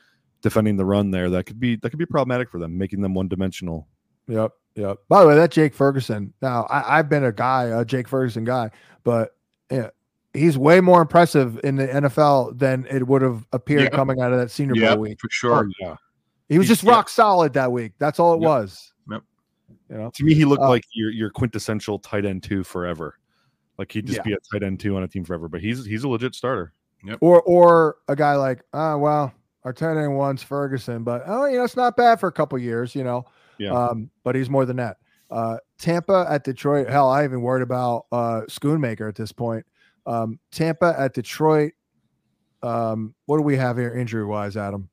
[0.42, 3.14] defending the run there, that could be that could be problematic for them, making them
[3.14, 3.88] one dimensional.
[4.28, 4.98] Yep, yep.
[5.08, 6.32] By the way, that Jake Ferguson.
[6.42, 8.70] Now I, have been a guy, a Jake Ferguson guy,
[9.04, 9.36] but
[9.70, 9.90] yeah,
[10.34, 13.92] he's way more impressive in the NFL than it would have appeared yep.
[13.92, 15.20] coming out of that Senior yep, Bowl week.
[15.20, 15.96] For sure, oh, yeah.
[16.48, 17.92] He was he's, just rock solid that week.
[17.98, 18.92] That's all it was.
[19.90, 23.18] You know, to me, he looked uh, like your your quintessential tight end two forever.
[23.76, 24.22] Like he'd just yeah.
[24.22, 25.48] be a tight end two on a team forever.
[25.48, 26.72] But he's he's a legit starter.
[27.04, 27.18] Yep.
[27.20, 31.46] Or or a guy like, ah, oh, well, our tight end one's Ferguson, but oh,
[31.46, 33.24] you know, it's not bad for a couple years, you know.
[33.60, 33.72] Yeah.
[33.72, 34.96] Um, but he's more than that.
[35.30, 36.88] Uh, Tampa at Detroit.
[36.88, 39.64] Hell, I even worried about uh, Schoonmaker at this point.
[40.06, 41.72] Um, Tampa at Detroit.
[42.62, 44.88] Um, what do we have here injury wise, Adam?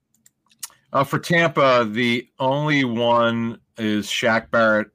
[0.94, 4.88] Uh, for Tampa, the only one is Shaq Barrett.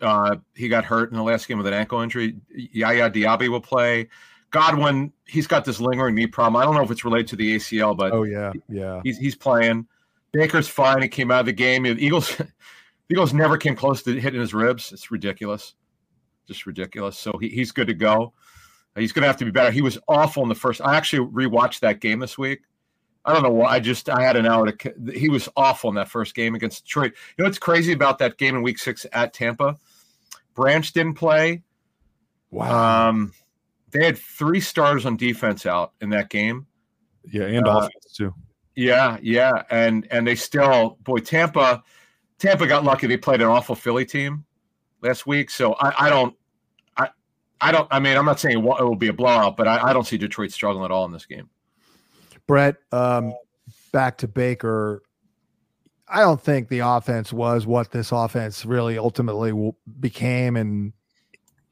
[0.00, 2.36] Uh, he got hurt in the last game with an ankle injury.
[2.50, 4.08] Yaya Diaby will play.
[4.50, 6.60] Godwin, he's got this lingering knee problem.
[6.60, 9.34] I don't know if it's related to the ACL, but oh yeah, yeah, he's he's
[9.34, 9.86] playing.
[10.32, 11.02] Baker's fine.
[11.02, 11.86] He came out of the game.
[11.86, 12.46] Eagles, the
[13.12, 14.90] Eagles never came close to hitting his ribs.
[14.90, 15.74] It's ridiculous,
[16.48, 17.18] just ridiculous.
[17.18, 18.32] So he, he's good to go.
[18.96, 19.70] He's going to have to be better.
[19.70, 20.80] He was awful in the first.
[20.80, 22.60] I actually rewatched that game this week.
[23.26, 23.74] I don't know why.
[23.74, 24.94] I just I had an hour to.
[25.14, 27.12] He was awful in that first game against Detroit.
[27.36, 29.76] You know what's crazy about that game in Week Six at Tampa?
[30.54, 31.62] Branch didn't play.
[32.50, 33.08] Wow.
[33.10, 33.34] Um,
[33.90, 36.66] they had three stars on defense out in that game.
[37.30, 38.34] Yeah, and uh, offense too.
[38.74, 41.84] Yeah, yeah, and and they still boy Tampa.
[42.42, 43.06] Tampa got lucky.
[43.06, 44.44] They played an awful Philly team
[45.00, 46.34] last week, so I, I don't.
[46.96, 47.08] I,
[47.60, 47.86] I don't.
[47.92, 50.18] I mean, I'm not saying it will be a blowout, but I, I don't see
[50.18, 51.48] Detroit struggling at all in this game.
[52.48, 53.32] Brett, um,
[53.92, 55.04] back to Baker.
[56.08, 60.92] I don't think the offense was what this offense really ultimately became, and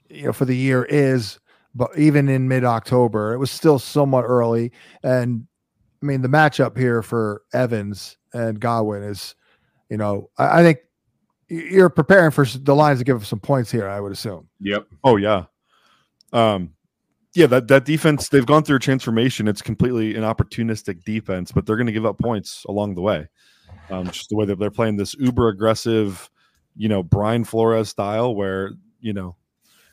[0.08, 1.40] you know, for the year is.
[1.74, 4.70] But even in mid October, it was still somewhat early.
[5.02, 5.48] And
[6.00, 9.34] I mean, the matchup here for Evans and Godwin is,
[9.90, 10.78] you know, I, I think
[11.48, 13.88] you're preparing for the Lions to give up some points here.
[13.88, 14.48] I would assume.
[14.60, 14.86] Yep.
[15.04, 15.44] Oh yeah.
[16.32, 16.74] Um,
[17.34, 19.48] yeah, that that defense they've gone through a transformation.
[19.48, 23.28] It's completely an opportunistic defense, but they're going to give up points along the way.
[23.90, 26.30] Um, just the way that they're playing this uber aggressive,
[26.76, 29.36] you know, Brian Flores style, where you know,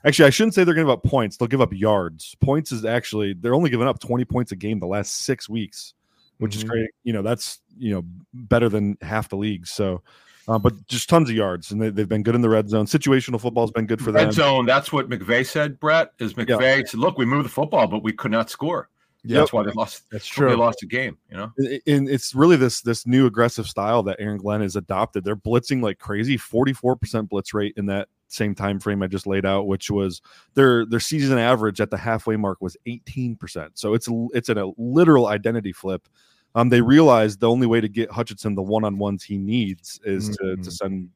[0.05, 1.37] actually, I shouldn't say they're going to give up points.
[1.37, 2.35] They'll give up yards.
[2.41, 5.93] Points is actually they're only giving up twenty points a game the last six weeks,
[6.39, 6.59] which mm-hmm.
[6.59, 6.89] is great.
[7.03, 9.67] You know, that's you know better than half the league.
[9.67, 10.01] So
[10.47, 12.85] uh, but just tons of yards, and they, have been good in the red zone.
[12.85, 14.31] Situational football's been good for red them.
[14.31, 14.65] zone.
[14.65, 15.77] That's what McVay said.
[15.77, 16.81] Brett is McVay yeah.
[16.85, 18.89] said, "Look, we moved the football, but we could not score."
[19.23, 20.03] Yeah, That's why they lost.
[20.09, 20.47] that's true.
[20.47, 21.17] They lost a game.
[21.29, 21.51] You know.
[21.85, 25.25] And it's really this this new aggressive style that Aaron Glenn has adopted.
[25.25, 29.07] They're blitzing like crazy, forty four percent blitz rate in that same time frame I
[29.07, 30.21] just laid out, which was
[30.53, 33.77] their their season average at the halfway mark was eighteen percent.
[33.77, 36.07] So it's a, it's a literal identity flip.
[36.55, 39.99] Um, they realized the only way to get Hutchinson the one on ones he needs
[40.03, 40.63] is to Mhm.
[40.63, 41.09] to send.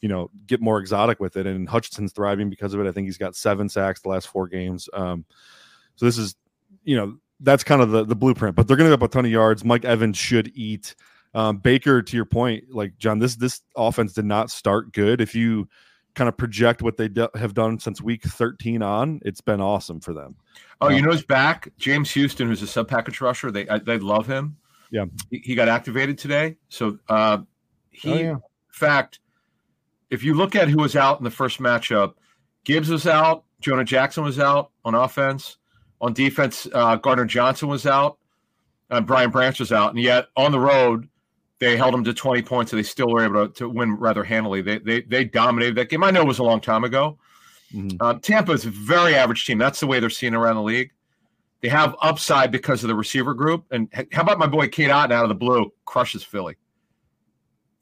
[0.00, 2.88] You know, get more exotic with it, and Hutchinson's thriving because of it.
[2.88, 4.88] I think he's got seven sacks the last four games.
[4.92, 5.24] Um,
[5.94, 6.34] so this is,
[6.82, 8.56] you know, that's kind of the the blueprint.
[8.56, 9.64] But they're going to get up a ton of yards.
[9.64, 10.96] Mike Evans should eat.
[11.34, 15.20] Um, Baker, to your point, like John, this this offense did not start good.
[15.20, 15.68] If you
[16.14, 20.00] kind of project what they do, have done since week 13 on, it's been awesome
[20.00, 20.36] for them.
[20.80, 21.68] Oh, Um, you know who's back?
[21.78, 23.50] James Houston, who's a sub package rusher.
[23.50, 24.56] They I, they love him.
[24.90, 25.06] Yeah.
[25.30, 26.56] he, he got activated today.
[26.68, 27.38] So uh,
[27.90, 28.30] he, Oh, yeah.
[28.32, 29.20] in fact,
[30.10, 32.14] if you look at who was out in the first matchup,
[32.64, 35.56] Gibbs was out, Jonah Jackson was out on offense.
[36.02, 38.18] On defense, uh, Gardner Johnson was out,
[38.90, 41.08] and Brian Branch was out, and yet on the road.
[41.62, 44.24] They held them to 20 points, and they still were able to, to win rather
[44.24, 44.62] handily.
[44.62, 46.02] They, they they dominated that game.
[46.02, 47.18] I know it was a long time ago,
[47.72, 48.02] Mhm.
[48.02, 49.58] um, Tampa is a very average team.
[49.58, 50.90] That's the way they're seen around the league.
[51.60, 53.64] They have upside because of the receiver group.
[53.70, 56.56] And how about my boy Cade Otton out of the blue crushes Philly?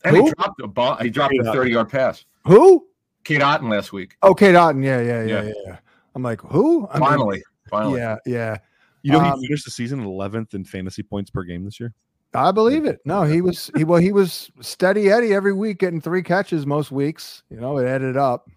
[0.04, 2.26] And he dropped a ball, he dropped Cade a 30 yard pass.
[2.44, 2.86] Who?
[3.24, 4.16] Cade Otton last week.
[4.22, 4.84] Okay, Otton.
[4.84, 5.52] Yeah, yeah, yeah, Yeah.
[5.66, 5.76] yeah.
[6.14, 6.86] I'm like, who?
[6.88, 7.42] I mean, Finally.
[7.70, 7.98] finally.
[8.00, 8.56] yeah, yeah.
[9.02, 11.94] You know, Um, he finished the season 11th in fantasy points per game this year.
[12.32, 13.00] I believe it.
[13.04, 16.92] No, he was he well, he was steady Eddie every week, getting three catches most
[16.92, 17.42] weeks.
[17.50, 18.48] You know, it added up.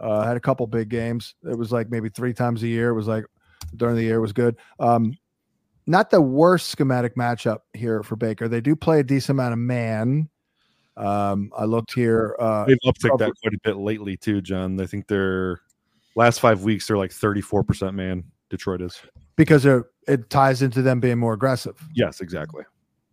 [0.00, 1.36] Uh, had a couple big games.
[1.48, 2.88] It was like maybe three times a year.
[2.88, 3.24] It was like
[3.76, 4.56] during the year was good.
[4.80, 5.16] Um,
[5.86, 8.48] not the worst schematic matchup here for Baker.
[8.48, 10.28] They do play a decent amount of man.
[10.96, 12.36] Um, I looked here.
[12.40, 14.80] Uh, They've upticked that quite a bit lately, too, John.
[14.80, 15.60] I think they're
[16.16, 18.24] last five weeks, they're like 34% man.
[18.50, 19.00] Detroit is.
[19.36, 21.80] because it ties into them being more aggressive.
[21.94, 22.64] Yes, exactly.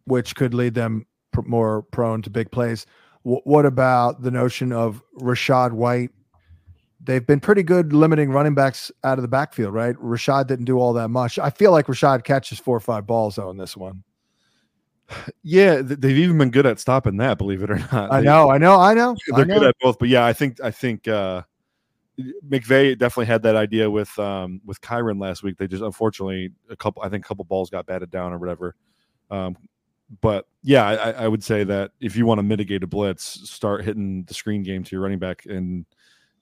[0.09, 2.85] Which could lead them pr- more prone to big plays.
[3.23, 6.09] Wh- what about the notion of Rachaad White?
[7.01, 9.95] They've been pretty good limiting running backs out of the backfield, right?
[9.95, 11.39] Rachaad didn't do all that much.
[11.39, 14.03] I feel like Rachaad catches four or five balls though in this one.
[15.43, 18.11] Yeah, they've even been good at stopping that, believe it or not.
[18.11, 19.15] I They- know, I know, I know.
[19.35, 19.59] They're know.
[19.59, 19.97] good at both.
[19.97, 21.43] But yeah, I think I think uh
[22.47, 25.57] McVay definitely had that idea with um with Kyren last week.
[25.57, 28.75] They just unfortunately a couple I think a couple balls got batted down or whatever.
[29.31, 29.55] Um
[30.21, 33.83] but yeah, I, I would say that if you want to mitigate a blitz, start
[33.85, 35.85] hitting the screen game to your running back and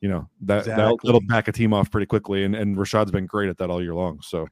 [0.01, 1.07] you know that that'll, Exactly.
[1.07, 2.43] that'll back a team off pretty quickly.
[2.43, 4.21] And and Rachaad's been great at that all year long.
[4.21, 4.47] So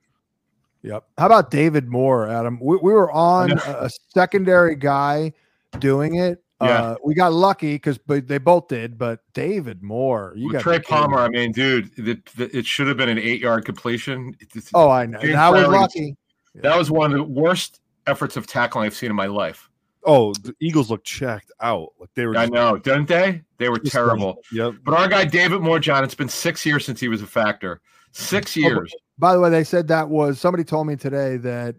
[0.83, 1.03] Yep.
[1.17, 2.59] How about David Moore, Adam?
[2.61, 5.33] We, we were on a, a secondary guy
[5.79, 6.43] doing it.
[6.61, 6.67] Yeah.
[6.67, 10.61] Uh, we got lucky because but they both did, but David Moore, you With got
[10.61, 14.35] Trey Palmer, I mean, dude, the, the, it should have been an eight yard completion.
[14.39, 15.19] It- it's- Oh, I know.
[15.19, 16.15] James That was lucky.
[16.55, 19.69] That was one of the worst efforts of tackling I've seen in my life.
[20.07, 21.93] oh, the Eagles look checked out.
[21.99, 22.37] Like they were.
[22.37, 23.41] I just- know, didn't they?
[23.57, 24.37] They were just- terrible.
[24.51, 24.75] Yep.
[24.83, 27.81] But our guy David Moore, John, it's been six years since he was a factor.
[28.11, 28.93] Six oh, years.
[29.17, 31.75] By the way, they said that was somebody told me today that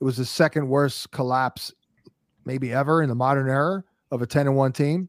[0.00, 1.72] it was the second worst collapse
[2.44, 5.08] maybe ever in the modern era of a 10 and 1 team.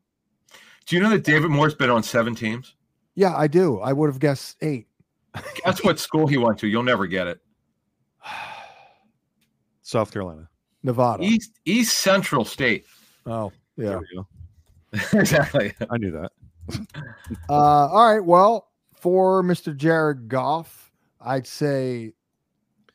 [0.86, 2.76] Do you know that David Moore's been on seven teams?
[3.16, 3.80] Yeah, I do.
[3.82, 4.88] I would have guessed 8.
[5.66, 6.68] Guess what school he went to?
[6.68, 7.40] You'll never get it.
[9.88, 10.50] South Carolina.
[10.84, 11.24] Nevada.
[11.24, 12.86] East East Central State.
[13.26, 13.98] Oh, There yeah.
[14.00, 14.28] we go.
[15.20, 15.74] exactly.
[15.90, 16.32] I knew that.
[17.50, 17.54] Uh
[17.88, 19.76] all right, well, for Mr.
[19.76, 22.14] Jared Goff, I'd say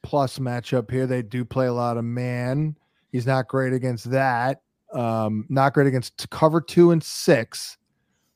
[0.03, 1.07] plus matchup here.
[1.07, 2.77] They do play a lot of man.
[3.13, 4.61] He's not great against that.
[4.93, 7.79] Um, not great against cover two and six,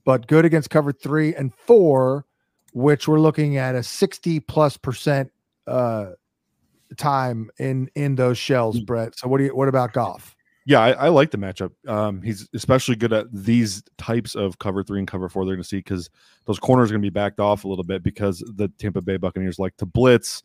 [0.06, 2.24] but good against cover three and four,
[2.72, 5.30] which we're looking at a 60 plus percent
[5.66, 6.12] uh
[6.96, 9.18] time in in those shells, Brett.
[9.18, 10.34] So what do you what about Goff?
[10.68, 11.70] Yeah, I, I like the matchup.
[11.88, 15.44] Um, he's especially good at these types of cover three and cover four.
[15.44, 16.10] They're going to see because
[16.44, 19.16] those corners are going to be backed off a little bit because the Tampa Bay
[19.16, 20.42] Buccaneers like to blitz.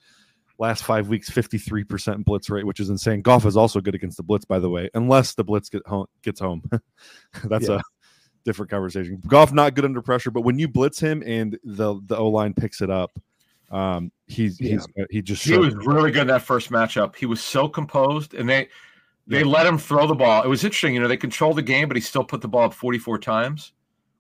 [0.60, 3.24] Last five weeks, fifty-three percent blitz rate, which is insane.
[3.24, 6.06] Goff is also good against the blitz, by the way, unless the blitz get home,
[6.22, 6.62] gets home.
[7.46, 7.78] That's Yeah.
[7.78, 7.82] a
[8.46, 9.20] different conversation.
[9.28, 12.54] Goff not good under pressure, but when you blitz him and the the O line
[12.54, 13.10] picks it up,
[13.72, 17.16] um, he's he's he just He was really good in that first matchup.
[17.16, 18.68] He was so composed, and they
[19.28, 19.46] they Yeah.
[19.46, 20.44] let him throw the ball.
[20.44, 21.08] It was interesting, you know.
[21.08, 23.74] They controlled the game, but he still put the ball up forty four times,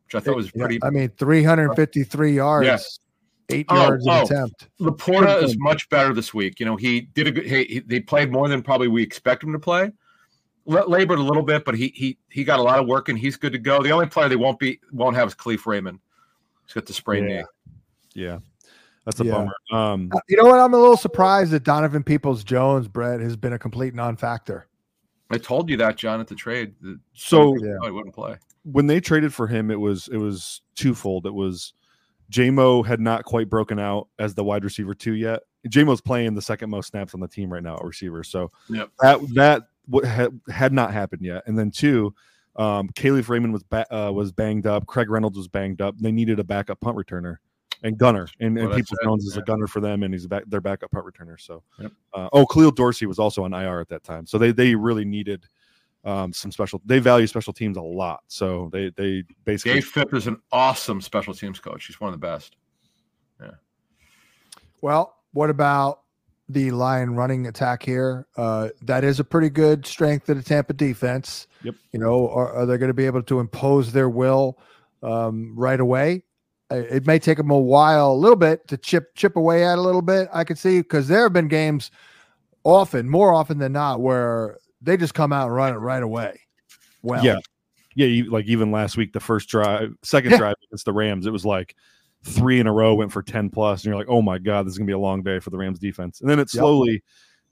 [0.05, 0.79] which I thought was Yeah, pretty.
[0.83, 2.99] I mean, 353 yards,
[3.49, 4.21] eight Oh, yards oh.
[4.23, 4.69] attempt.
[4.79, 6.59] Laporta is much better this week.
[6.59, 7.45] You know, he did a good.
[7.45, 9.91] He, he, they played more than probably we expect him to play.
[10.65, 13.17] La- labored a little bit, but he he he got a lot of work and
[13.17, 13.81] he's good to go.
[13.81, 15.99] The only player they won't be won't have is Kalif Raymond.
[16.65, 17.37] He's got the sprained Yeah.
[17.41, 17.45] knee.
[18.13, 18.37] Yeah.
[19.05, 19.31] That's a Yeah.
[19.33, 19.53] bummer.
[19.71, 20.59] Um, Uh, You know what?
[20.59, 24.67] I'm a little surprised that Donovan Peoples Jones, Brett, has been a complete non-factor.
[25.31, 26.75] I told you that, John, at the trade.
[26.81, 27.77] that so Yeah.
[27.83, 28.37] I wouldn't play.
[28.63, 31.25] when they traded for him, it was it was twofold.
[31.25, 31.73] It was
[32.29, 35.41] JMO had not quite broken out as the wide receiver two yet.
[35.67, 38.23] JMO's playing the second most snaps on the team right now at receiver.
[38.23, 38.89] So Yep.
[38.99, 41.43] that that what had, had not happened yet.
[41.47, 42.13] And then two,
[42.55, 44.85] um, Kalif Raymond was ba- uh, was banged up.
[44.85, 45.97] Craig Reynolds was banged up.
[45.97, 47.37] They needed a backup punt returner
[47.83, 48.27] and gunner.
[48.39, 49.41] And, and Well, People Jones is yeah.
[49.41, 51.39] a gunner for them, and he's back, their backup punt returner.
[51.39, 51.91] So, Yep.
[52.13, 54.25] uh, oh, Khalil Dorsey was also on IR at that time.
[54.25, 55.47] So they they really needed
[56.03, 56.81] um, some special.
[56.85, 58.21] They value special teams a lot.
[58.27, 61.85] So they they basically Dave Fipp is an awesome special teams coach.
[61.85, 62.55] He's one of the best.
[63.39, 63.51] Yeah.
[64.81, 66.01] Well, what about
[66.49, 68.27] the Lion running attack here?
[68.35, 71.47] Uh, that is a pretty good strength of the Tampa defense.
[71.63, 71.75] Yep.
[71.93, 74.57] You know, are, are they going to be able to impose their will
[75.03, 76.23] um, right away?
[76.71, 79.81] It may take them a while, a little bit, to chip chip away at a
[79.81, 80.29] little bit.
[80.33, 81.91] I could see because there have been games,
[82.63, 86.39] often, more often than not, where they just come out and run it right away.
[87.03, 87.37] Well, Yeah.
[87.95, 90.37] yeah, you, like even last week, the first drive, second Yeah.
[90.37, 91.75] drive against the Rams, it was like
[92.23, 94.73] three in a row went for 10 plus, and you're like, oh my God, this
[94.73, 96.21] is gonna be a long day for the Rams defense.
[96.21, 97.01] And then it slowly Yep.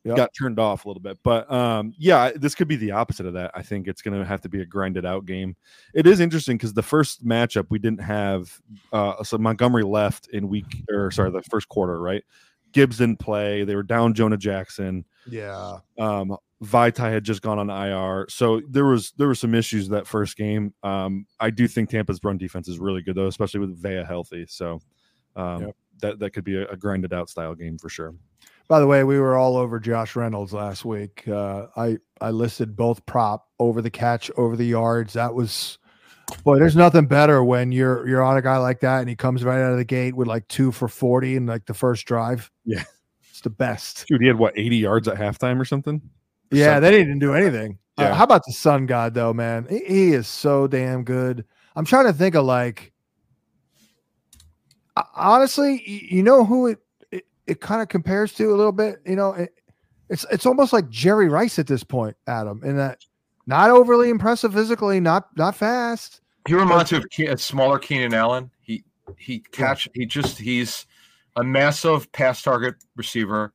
[0.06, 1.18] Got turned off a little bit.
[1.24, 3.52] But um, yeah, this could be the opposite of that.
[3.54, 5.56] I think it's gonna have to be a grinded out game.
[5.94, 8.60] It is interesting because the first matchup we didn't have
[8.94, 12.24] uh so Montgomery left in week or sorry, the first quarter, right?
[12.72, 17.70] Gibbs didn't play, they were down Jonah Jackson yeah, um Vitae had just gone on
[17.70, 18.26] IR.
[18.30, 20.74] So there was there were some issues that first game.
[20.84, 24.46] Um I do think Tampa's run defense is really good though, especially with Vea healthy.
[24.48, 24.80] So
[25.36, 25.76] um Yep.
[26.02, 28.14] that that could be a, a grinded out style game for sure.
[28.70, 31.28] By the way, we were all over Josh Reynolds last week.
[31.28, 35.14] Uh, I I listed both prop over the catch, over the yards.
[35.14, 35.80] That was
[36.44, 36.60] boy.
[36.60, 39.60] There's nothing better when you're you're on a guy like that and he comes right
[39.60, 42.52] out of the gate with like two for forty in like the first drive.
[42.64, 42.84] Yeah.
[43.30, 44.06] it's the best.
[44.08, 46.00] Dude, he had what 80 yards at halftime or something?
[46.52, 47.80] Yeah, Sun- they didn't do anything.
[47.98, 48.14] Uh, Yeah.
[48.14, 49.66] how about the Sun God though, man?
[49.68, 51.44] He, he is so damn good.
[51.76, 52.92] I'm trying to think of like,
[54.96, 56.80] uh, honestly, you know who it
[57.50, 59.00] it, it kind of compares to a little bit.
[59.06, 59.54] You know, it,
[60.10, 63.00] it's it's almost like Jerry Rice at this point, Adam, in that
[63.46, 66.22] not overly impressive physically, not not fast.
[66.48, 68.50] He reminds me of a smaller Keenan Allen.
[68.62, 68.84] He
[69.18, 70.86] he catch he just he's
[71.36, 73.54] a massive pass target receiver.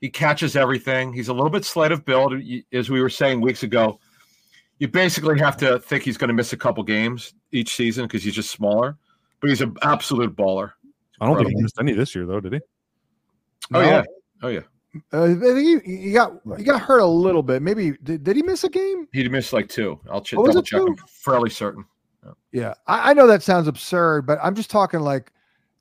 [0.00, 1.12] He catches everything.
[1.12, 2.34] He's a little bit slight of build,
[2.72, 4.00] as we were saying weeks ago.
[4.78, 8.24] You basically have to think he's going to miss a couple games each season because
[8.24, 8.96] he's just smaller.
[9.40, 10.72] But he's an absolute baller.
[11.20, 12.60] I don't think he missed any this year though, did he?
[13.74, 14.04] Oh yeah,
[14.42, 14.60] oh yeah.
[15.12, 17.62] Uh, I think he, he got he got hurt a little bit.
[17.62, 19.08] Maybe did, did he miss a game?
[19.12, 19.98] He missed like two.
[20.10, 20.80] I'll ch- Oh, was double it check.
[20.80, 21.02] I'm two?
[21.08, 21.84] fairly certain.
[22.52, 25.32] Yeah, I, I know that sounds absurd, but I'm just talking like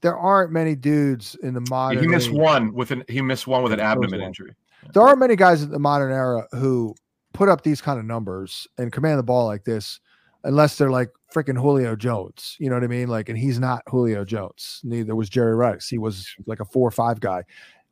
[0.01, 1.99] there aren't many dudes in the modern.
[2.01, 4.27] he missed age- one with an he missed one with an Yeah, abdomen one.
[4.29, 4.55] injury.
[4.93, 6.95] There aren't many guys in the modern era who
[7.33, 9.99] put up these kind of numbers and command the ball like this,
[10.43, 12.55] unless they're like freaking Julio Jones.
[12.59, 13.07] You know what I mean?
[13.09, 14.81] Like, and he's not Julio Jones.
[14.83, 15.87] Neither was Jerry Rice.
[15.87, 17.43] He was like a four or five guy.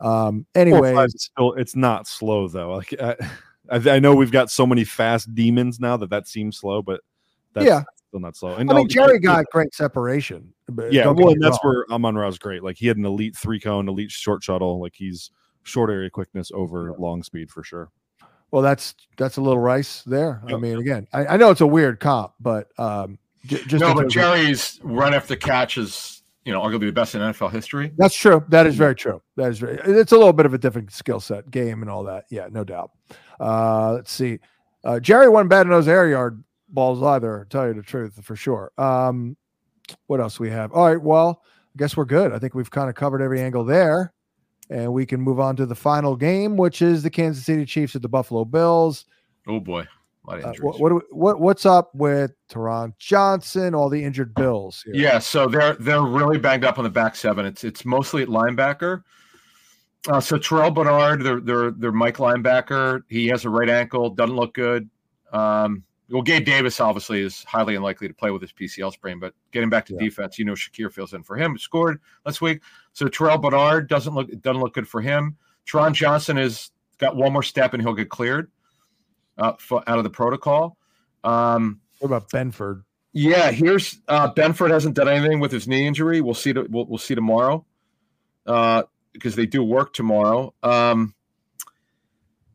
[0.01, 0.45] Um.
[0.53, 2.75] Four or Anyways, five is still it's not slow though.
[2.77, 3.15] Like I,
[3.71, 7.01] I, I know we've got so many fast demons now that that seems slow, but
[7.53, 7.83] that's Yeah.
[8.07, 8.55] still not slow.
[8.55, 10.53] And I mean, Jerry got great separation.
[10.67, 11.73] but yeah, don't get well, me and that's wrong.
[11.87, 12.63] where Amon Ra's great.
[12.63, 14.79] Like he had an elite three cone, elite short shuttle.
[14.81, 15.31] Like he's
[15.63, 17.91] short area quickness over long speed for sure.
[18.51, 20.41] Well, that's that's a little Rice there.
[20.47, 23.93] I mean, again, I, I know it's a weird comp, but um, j- just no,
[23.93, 26.18] but Jerry's run after catch is
[26.49, 27.91] you know arguably the best in NFL history.
[27.95, 28.43] That's true.
[28.49, 29.21] That is very true.
[29.35, 29.77] That is very.
[29.85, 32.25] It's a little bit of a different skill set, game, and all that.
[32.31, 32.89] Yeah, no doubt.
[33.39, 34.39] Uh, let's see.
[34.83, 37.45] Uh, Jerry wasn't bad in those air yard balls either.
[37.51, 38.71] Tell you the truth, for sure.
[38.79, 39.37] Um,
[40.07, 40.71] what else we have?
[40.71, 40.99] All right.
[40.99, 42.33] Well, I guess we're good.
[42.33, 44.11] I think we've kind of covered every angle there,
[44.71, 47.95] and we can move on to the final game, which is the Kansas City Chiefs
[47.95, 49.05] at the Buffalo Bills.
[49.47, 53.73] Oh boy, a lot of Uh, what, what what what's up with Taron Johnson?
[53.73, 54.83] All the injured Bills.
[54.85, 54.93] Here?
[54.95, 57.45] Yeah, so they're they're really banged up on the back seven.
[57.45, 59.03] It's it's mostly at linebacker.
[60.07, 64.35] Uh, so Terrel Bernard, their their their Mike linebacker, he has a right ankle, doesn't
[64.35, 64.89] look good.
[65.33, 69.33] Um, well, Gabe Davis obviously is highly unlikely to play with his PCL sprain, but
[69.51, 69.99] getting back to Yeah.
[69.99, 71.57] defense, you know Shakir fills in for him.
[71.57, 72.61] Scored last week,
[72.93, 75.37] so Terrel Bernard doesn't look doesn't look good for him.
[75.67, 78.49] Taron Johnson has got one more step and he'll get cleared
[79.39, 80.77] uh, for, out of the protocol.
[81.23, 82.83] Um, What about Benford?
[83.13, 86.21] yeah, here's uh, Benford hasn't done anything with his knee injury.
[86.21, 86.53] We'll see.
[86.53, 87.65] To, we'll, we'll see tomorrow
[88.45, 88.83] uh,
[89.13, 90.53] because they do work tomorrow.
[90.61, 91.15] Um,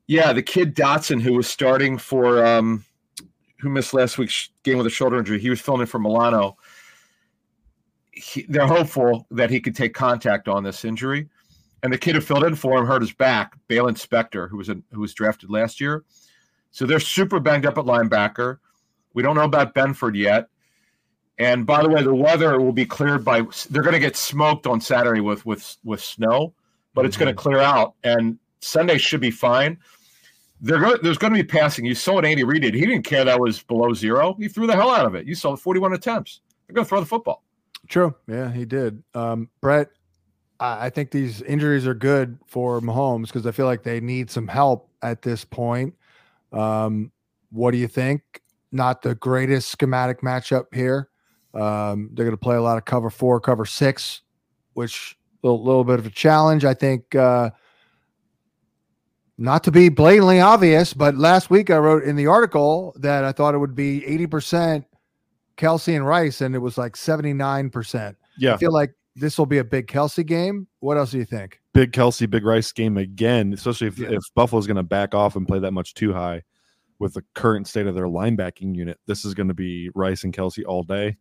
[0.06, 2.84] yeah, the kid Dodson who was starting for um,
[3.60, 5.40] who missed last week's game with a shoulder injury.
[5.40, 6.56] He was filling in for Milano.
[8.12, 11.28] he, they're hopeful that he could take contact on this injury.
[11.82, 14.68] And the kid who filled in for him hurt his back, Baylon Spector, who was
[14.68, 16.04] a, who was drafted last year.
[16.74, 18.58] So they're super banged up at linebacker.
[19.14, 20.48] We don't know about Benford yet.
[21.38, 23.42] And by the way, the weather will be cleared by.
[23.70, 26.52] They're going to get smoked on Saturday with with with snow,
[26.92, 29.78] but it's going to clear out, and Sunday should be fine.
[30.64, 31.84] Going, there's going to be passing.
[31.84, 32.74] You saw what Andy Reid did.
[32.74, 34.34] He didn't care that was below zero.
[34.38, 35.26] He threw the hell out of it.
[35.26, 36.40] You saw 41 attempts.
[36.66, 37.44] They're going to throw the football.
[37.88, 38.14] True.
[38.26, 39.02] Yeah, he did.
[39.14, 39.90] Um, Brett,
[40.58, 44.48] I think these injuries are good for Mahomes because I feel like they need some
[44.48, 45.94] help at this point.
[46.54, 47.12] Um,
[47.50, 48.22] what do you think?
[48.72, 51.08] Not the greatest schematic matchup here.
[51.52, 54.22] Um, they're going to play a lot of cover four, cover six,
[54.72, 56.64] which a little, little bit of a challenge.
[56.64, 57.50] I think, uh,
[59.36, 63.32] not to be blatantly obvious, but last week I wrote in the article that I
[63.32, 64.84] thought it would be 80%
[65.56, 68.16] Kelce and Rice, and it was like 79%.
[68.38, 68.54] Yeah.
[68.54, 70.66] I feel like this will be a big Kelce game.
[70.80, 71.60] What else do you think?
[71.72, 74.08] Big Kelce, big Rice game again, especially if, yeah.
[74.10, 76.42] if Buffalo's going to back off and play that much too high
[76.98, 78.98] with the current state of their linebacking unit.
[79.06, 81.16] This is going to be Rice and Kelce all day.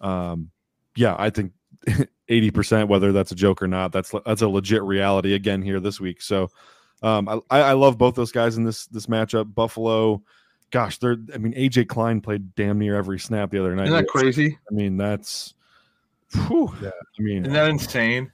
[0.00, 0.50] Um,
[0.96, 1.52] yeah, I think
[2.30, 6.00] 80%, whether that's a joke or not, that's that's a legit reality again here this
[6.00, 6.22] week.
[6.22, 6.50] So
[7.02, 9.54] um, I, I love both those guys in this this matchup.
[9.54, 10.22] Buffalo,
[10.70, 13.86] gosh, they're I mean, AJ Klein played damn near every snap the other night.
[13.86, 14.58] Isn't that crazy?
[14.70, 15.54] I mean, that's
[16.34, 16.88] whew, yeah.
[16.88, 18.32] I mean, isn't that uh, insane?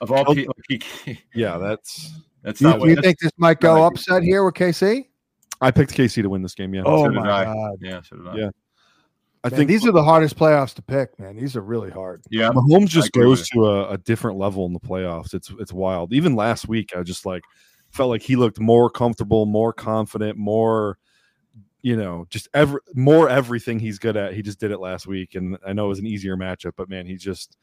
[0.00, 0.54] Of all people,
[1.34, 2.60] yeah, that's that's.
[2.60, 5.06] Do you, you think this might go upset here with KC?
[5.60, 6.74] I picked KC to win this game.
[6.74, 6.82] Yeah.
[6.84, 7.78] Oh so my god.
[7.80, 8.02] Yeah.
[8.02, 8.36] So did I.
[8.36, 8.50] Yeah.
[9.44, 11.36] I man, think these are the hardest playoffs to pick, man.
[11.36, 12.24] These are really hard.
[12.30, 15.34] Yeah, Mahomes just goes to a, a, different level in the playoffs.
[15.34, 16.12] It's it's wild.
[16.12, 17.42] Even last week, I just like
[17.90, 20.98] felt like he looked more comfortable, more confident, more,
[21.86, 24.34] you know, just every more everything he's good at.
[24.34, 26.88] He just did it last week, and I know it was an easier matchup, but
[26.88, 27.58] man, he just,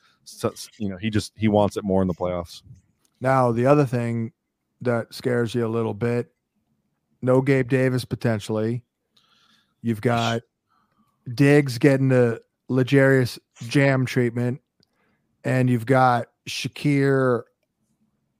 [0.77, 2.63] you know, he just he wants it more in the playoffs.
[3.19, 4.31] Now the other thing
[4.79, 6.31] that scares you a little bit,
[7.21, 8.85] no Gabe Davis potentially.
[9.81, 10.43] You've got
[11.33, 14.61] Diggs getting the L'Jarius jam treatment,
[15.43, 17.41] and you've got Shakir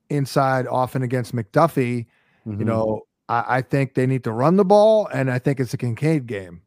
[0.10, 2.06] inside often against McDuffie.
[2.48, 2.60] Mm-hmm.
[2.60, 3.02] You know,
[3.34, 6.28] I, I, think they need to run the ball, and I think it's a Kincaid
[6.28, 6.62] game.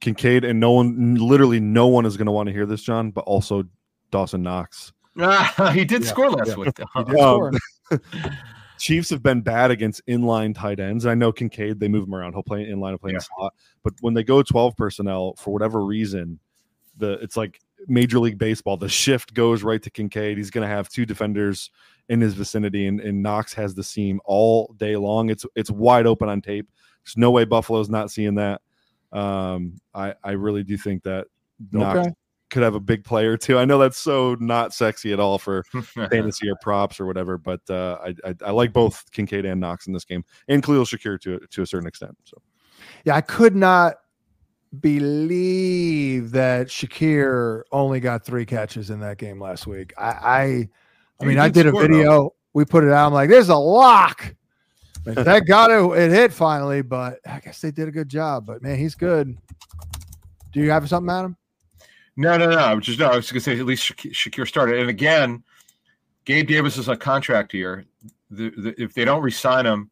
[0.00, 3.10] Kincaid and no one, literally no one is going to want to hear this, John,
[3.10, 3.64] but also
[4.10, 4.92] Dawson Knox.
[5.72, 6.56] he did yeah, score last yeah.
[6.56, 6.78] week.
[7.20, 7.58] Um,
[8.78, 11.06] Chiefs have been bad against inline tight ends.
[11.06, 12.32] I know Kincaid, they move him around.
[12.32, 13.16] He'll play inline, he'll play yeah.
[13.16, 13.54] in slot.
[13.82, 16.40] But when they go 12 personnel, for whatever reason,
[16.96, 18.76] the it's like Major League Baseball.
[18.76, 20.36] The shift goes right to Kincaid.
[20.36, 21.70] He's going to have two defenders
[22.08, 25.30] in his vicinity, and, and Knox has the seam all day long.
[25.30, 26.68] It's it's wide open on tape.
[27.04, 28.60] There's no way Buffalo's not seeing that.
[29.12, 31.26] Um, I I really do think that
[31.72, 32.14] Knox okay
[32.54, 33.58] could have a big player too.
[33.58, 35.64] I know that's so not sexy at all for
[36.10, 39.88] fantasy or props or whatever, but uh, I, I, I like both Kincaid and Knox
[39.88, 42.16] in this game, and Khalil Shakir to to a certain extent.
[42.24, 42.40] So,
[43.04, 43.96] yeah, I could not
[44.80, 49.92] believe that Shakir only got three catches in that game last week.
[49.98, 50.68] I I,
[51.20, 52.04] I mean, I did a video.
[52.04, 52.34] Though.
[52.52, 53.06] We put it out.
[53.06, 54.34] I'm like, there's a lock.
[55.04, 55.98] that got it.
[55.98, 58.46] It hit finally, but I guess they did a good job.
[58.46, 59.36] But man, he's good.
[60.52, 61.36] Do you have something, Adam?
[62.16, 62.56] No, no, no.
[62.56, 64.78] I was just no, I was going to say at least Shakir started.
[64.78, 65.42] And again,
[66.24, 67.84] Gabe Davis is a contract here.
[68.30, 69.90] The, the, if they don't resign him,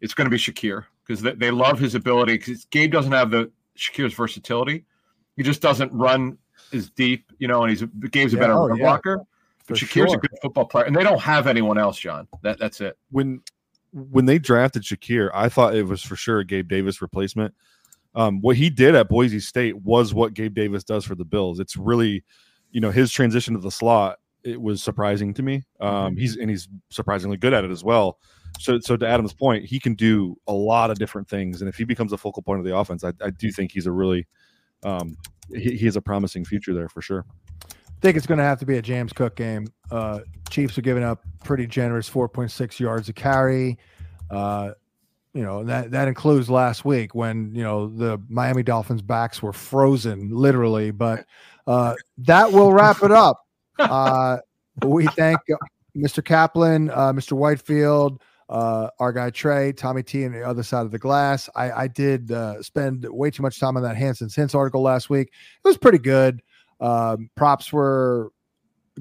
[0.00, 2.34] it's going to be Shakir because they, they love his ability.
[2.34, 4.84] Because Gabe doesn't have the Shakir's versatility.
[5.36, 6.38] He just doesn't run
[6.72, 7.62] as deep, you know.
[7.62, 8.84] And he's Gabe's a yeah, better oh, run yeah.
[8.84, 9.20] blocker.
[9.66, 10.16] But Shakir's sure.
[10.16, 12.28] a good football player, and they don't have anyone else, John.
[12.42, 12.98] That that's it.
[13.10, 13.40] When
[13.92, 17.54] when they drafted Shakir, I thought it was for sure a Gabe Davis replacement
[18.14, 21.58] um, what he did at Boise State was what Gabe Davis does for the Bills.
[21.58, 22.24] It's really,
[22.70, 24.18] you know, his transition to the slot.
[24.44, 25.64] It was surprising to me.
[25.80, 26.16] Um, mm-hmm.
[26.18, 28.18] He's and he's surprisingly good at it as well.
[28.60, 31.76] So, so to Adam's point, he can do a lot of different things, and if
[31.76, 34.28] he becomes a focal point of the offense, I, I do think he's a really,
[34.84, 35.16] um,
[35.52, 37.24] he, he has a promising future there for sure.
[38.04, 39.66] Think it's going to have to be a James Cook game.
[39.90, 43.78] Uh, Chiefs are giving up pretty generous 4.6 yards a carry.
[44.30, 44.72] Uh,
[45.32, 49.54] you know that that includes last week when you know the Miami Dolphins backs were
[49.54, 50.90] frozen literally.
[50.90, 51.24] But
[51.66, 53.40] uh, that will wrap it up.
[53.78, 54.36] Uh,
[54.84, 55.40] we thank
[55.96, 56.22] Mr.
[56.22, 57.32] Caplan, uh, Mr.
[57.32, 61.48] Whitefield, uh, our guy Trey, Tommy T, on the other side of the glass.
[61.56, 65.08] I, I did uh, spend way too much time on that Hansen's Hints article last
[65.10, 65.28] week.
[65.64, 66.40] It was pretty good.
[66.84, 68.30] Um, props were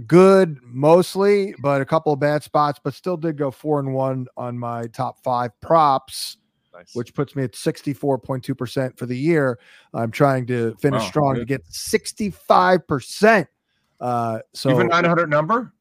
[0.08, 4.28] good mostly, but a couple of bad spots, but still did go four and one
[4.38, 6.38] on my top five props.
[6.74, 6.96] Nice.
[6.96, 9.60] Which puts me at 64.2% for the year.
[9.94, 11.40] I'm trying to finish wow, strong good.
[11.42, 13.48] to get 65%
[14.00, 15.74] Uh, so you have a 900 number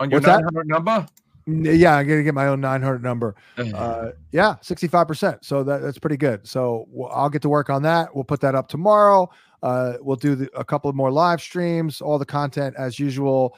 [0.00, 0.40] on your What's that?
[0.40, 1.06] 900 number.
[1.46, 3.36] Yeah, I'm gonna get my own 900 number.
[3.56, 5.44] Uh, yeah, 65%.
[5.44, 6.44] So that, that's pretty good.
[6.46, 8.12] So we'll, I'll get to work on that.
[8.12, 9.30] We'll put that up tomorrow.
[9.62, 13.56] Uh, we'll do the, a couple of more live streams, all the content as usual.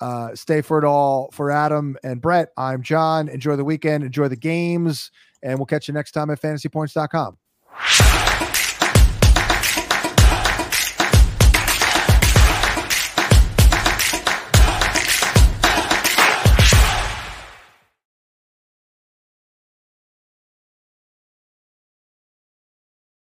[0.00, 2.50] Uh, stay for it all for Adam and Brett.
[2.56, 3.28] I'm John.
[3.28, 5.10] Enjoy the weekend, enjoy the games,
[5.42, 7.36] and we'll catch you next time at fantasypoints.com.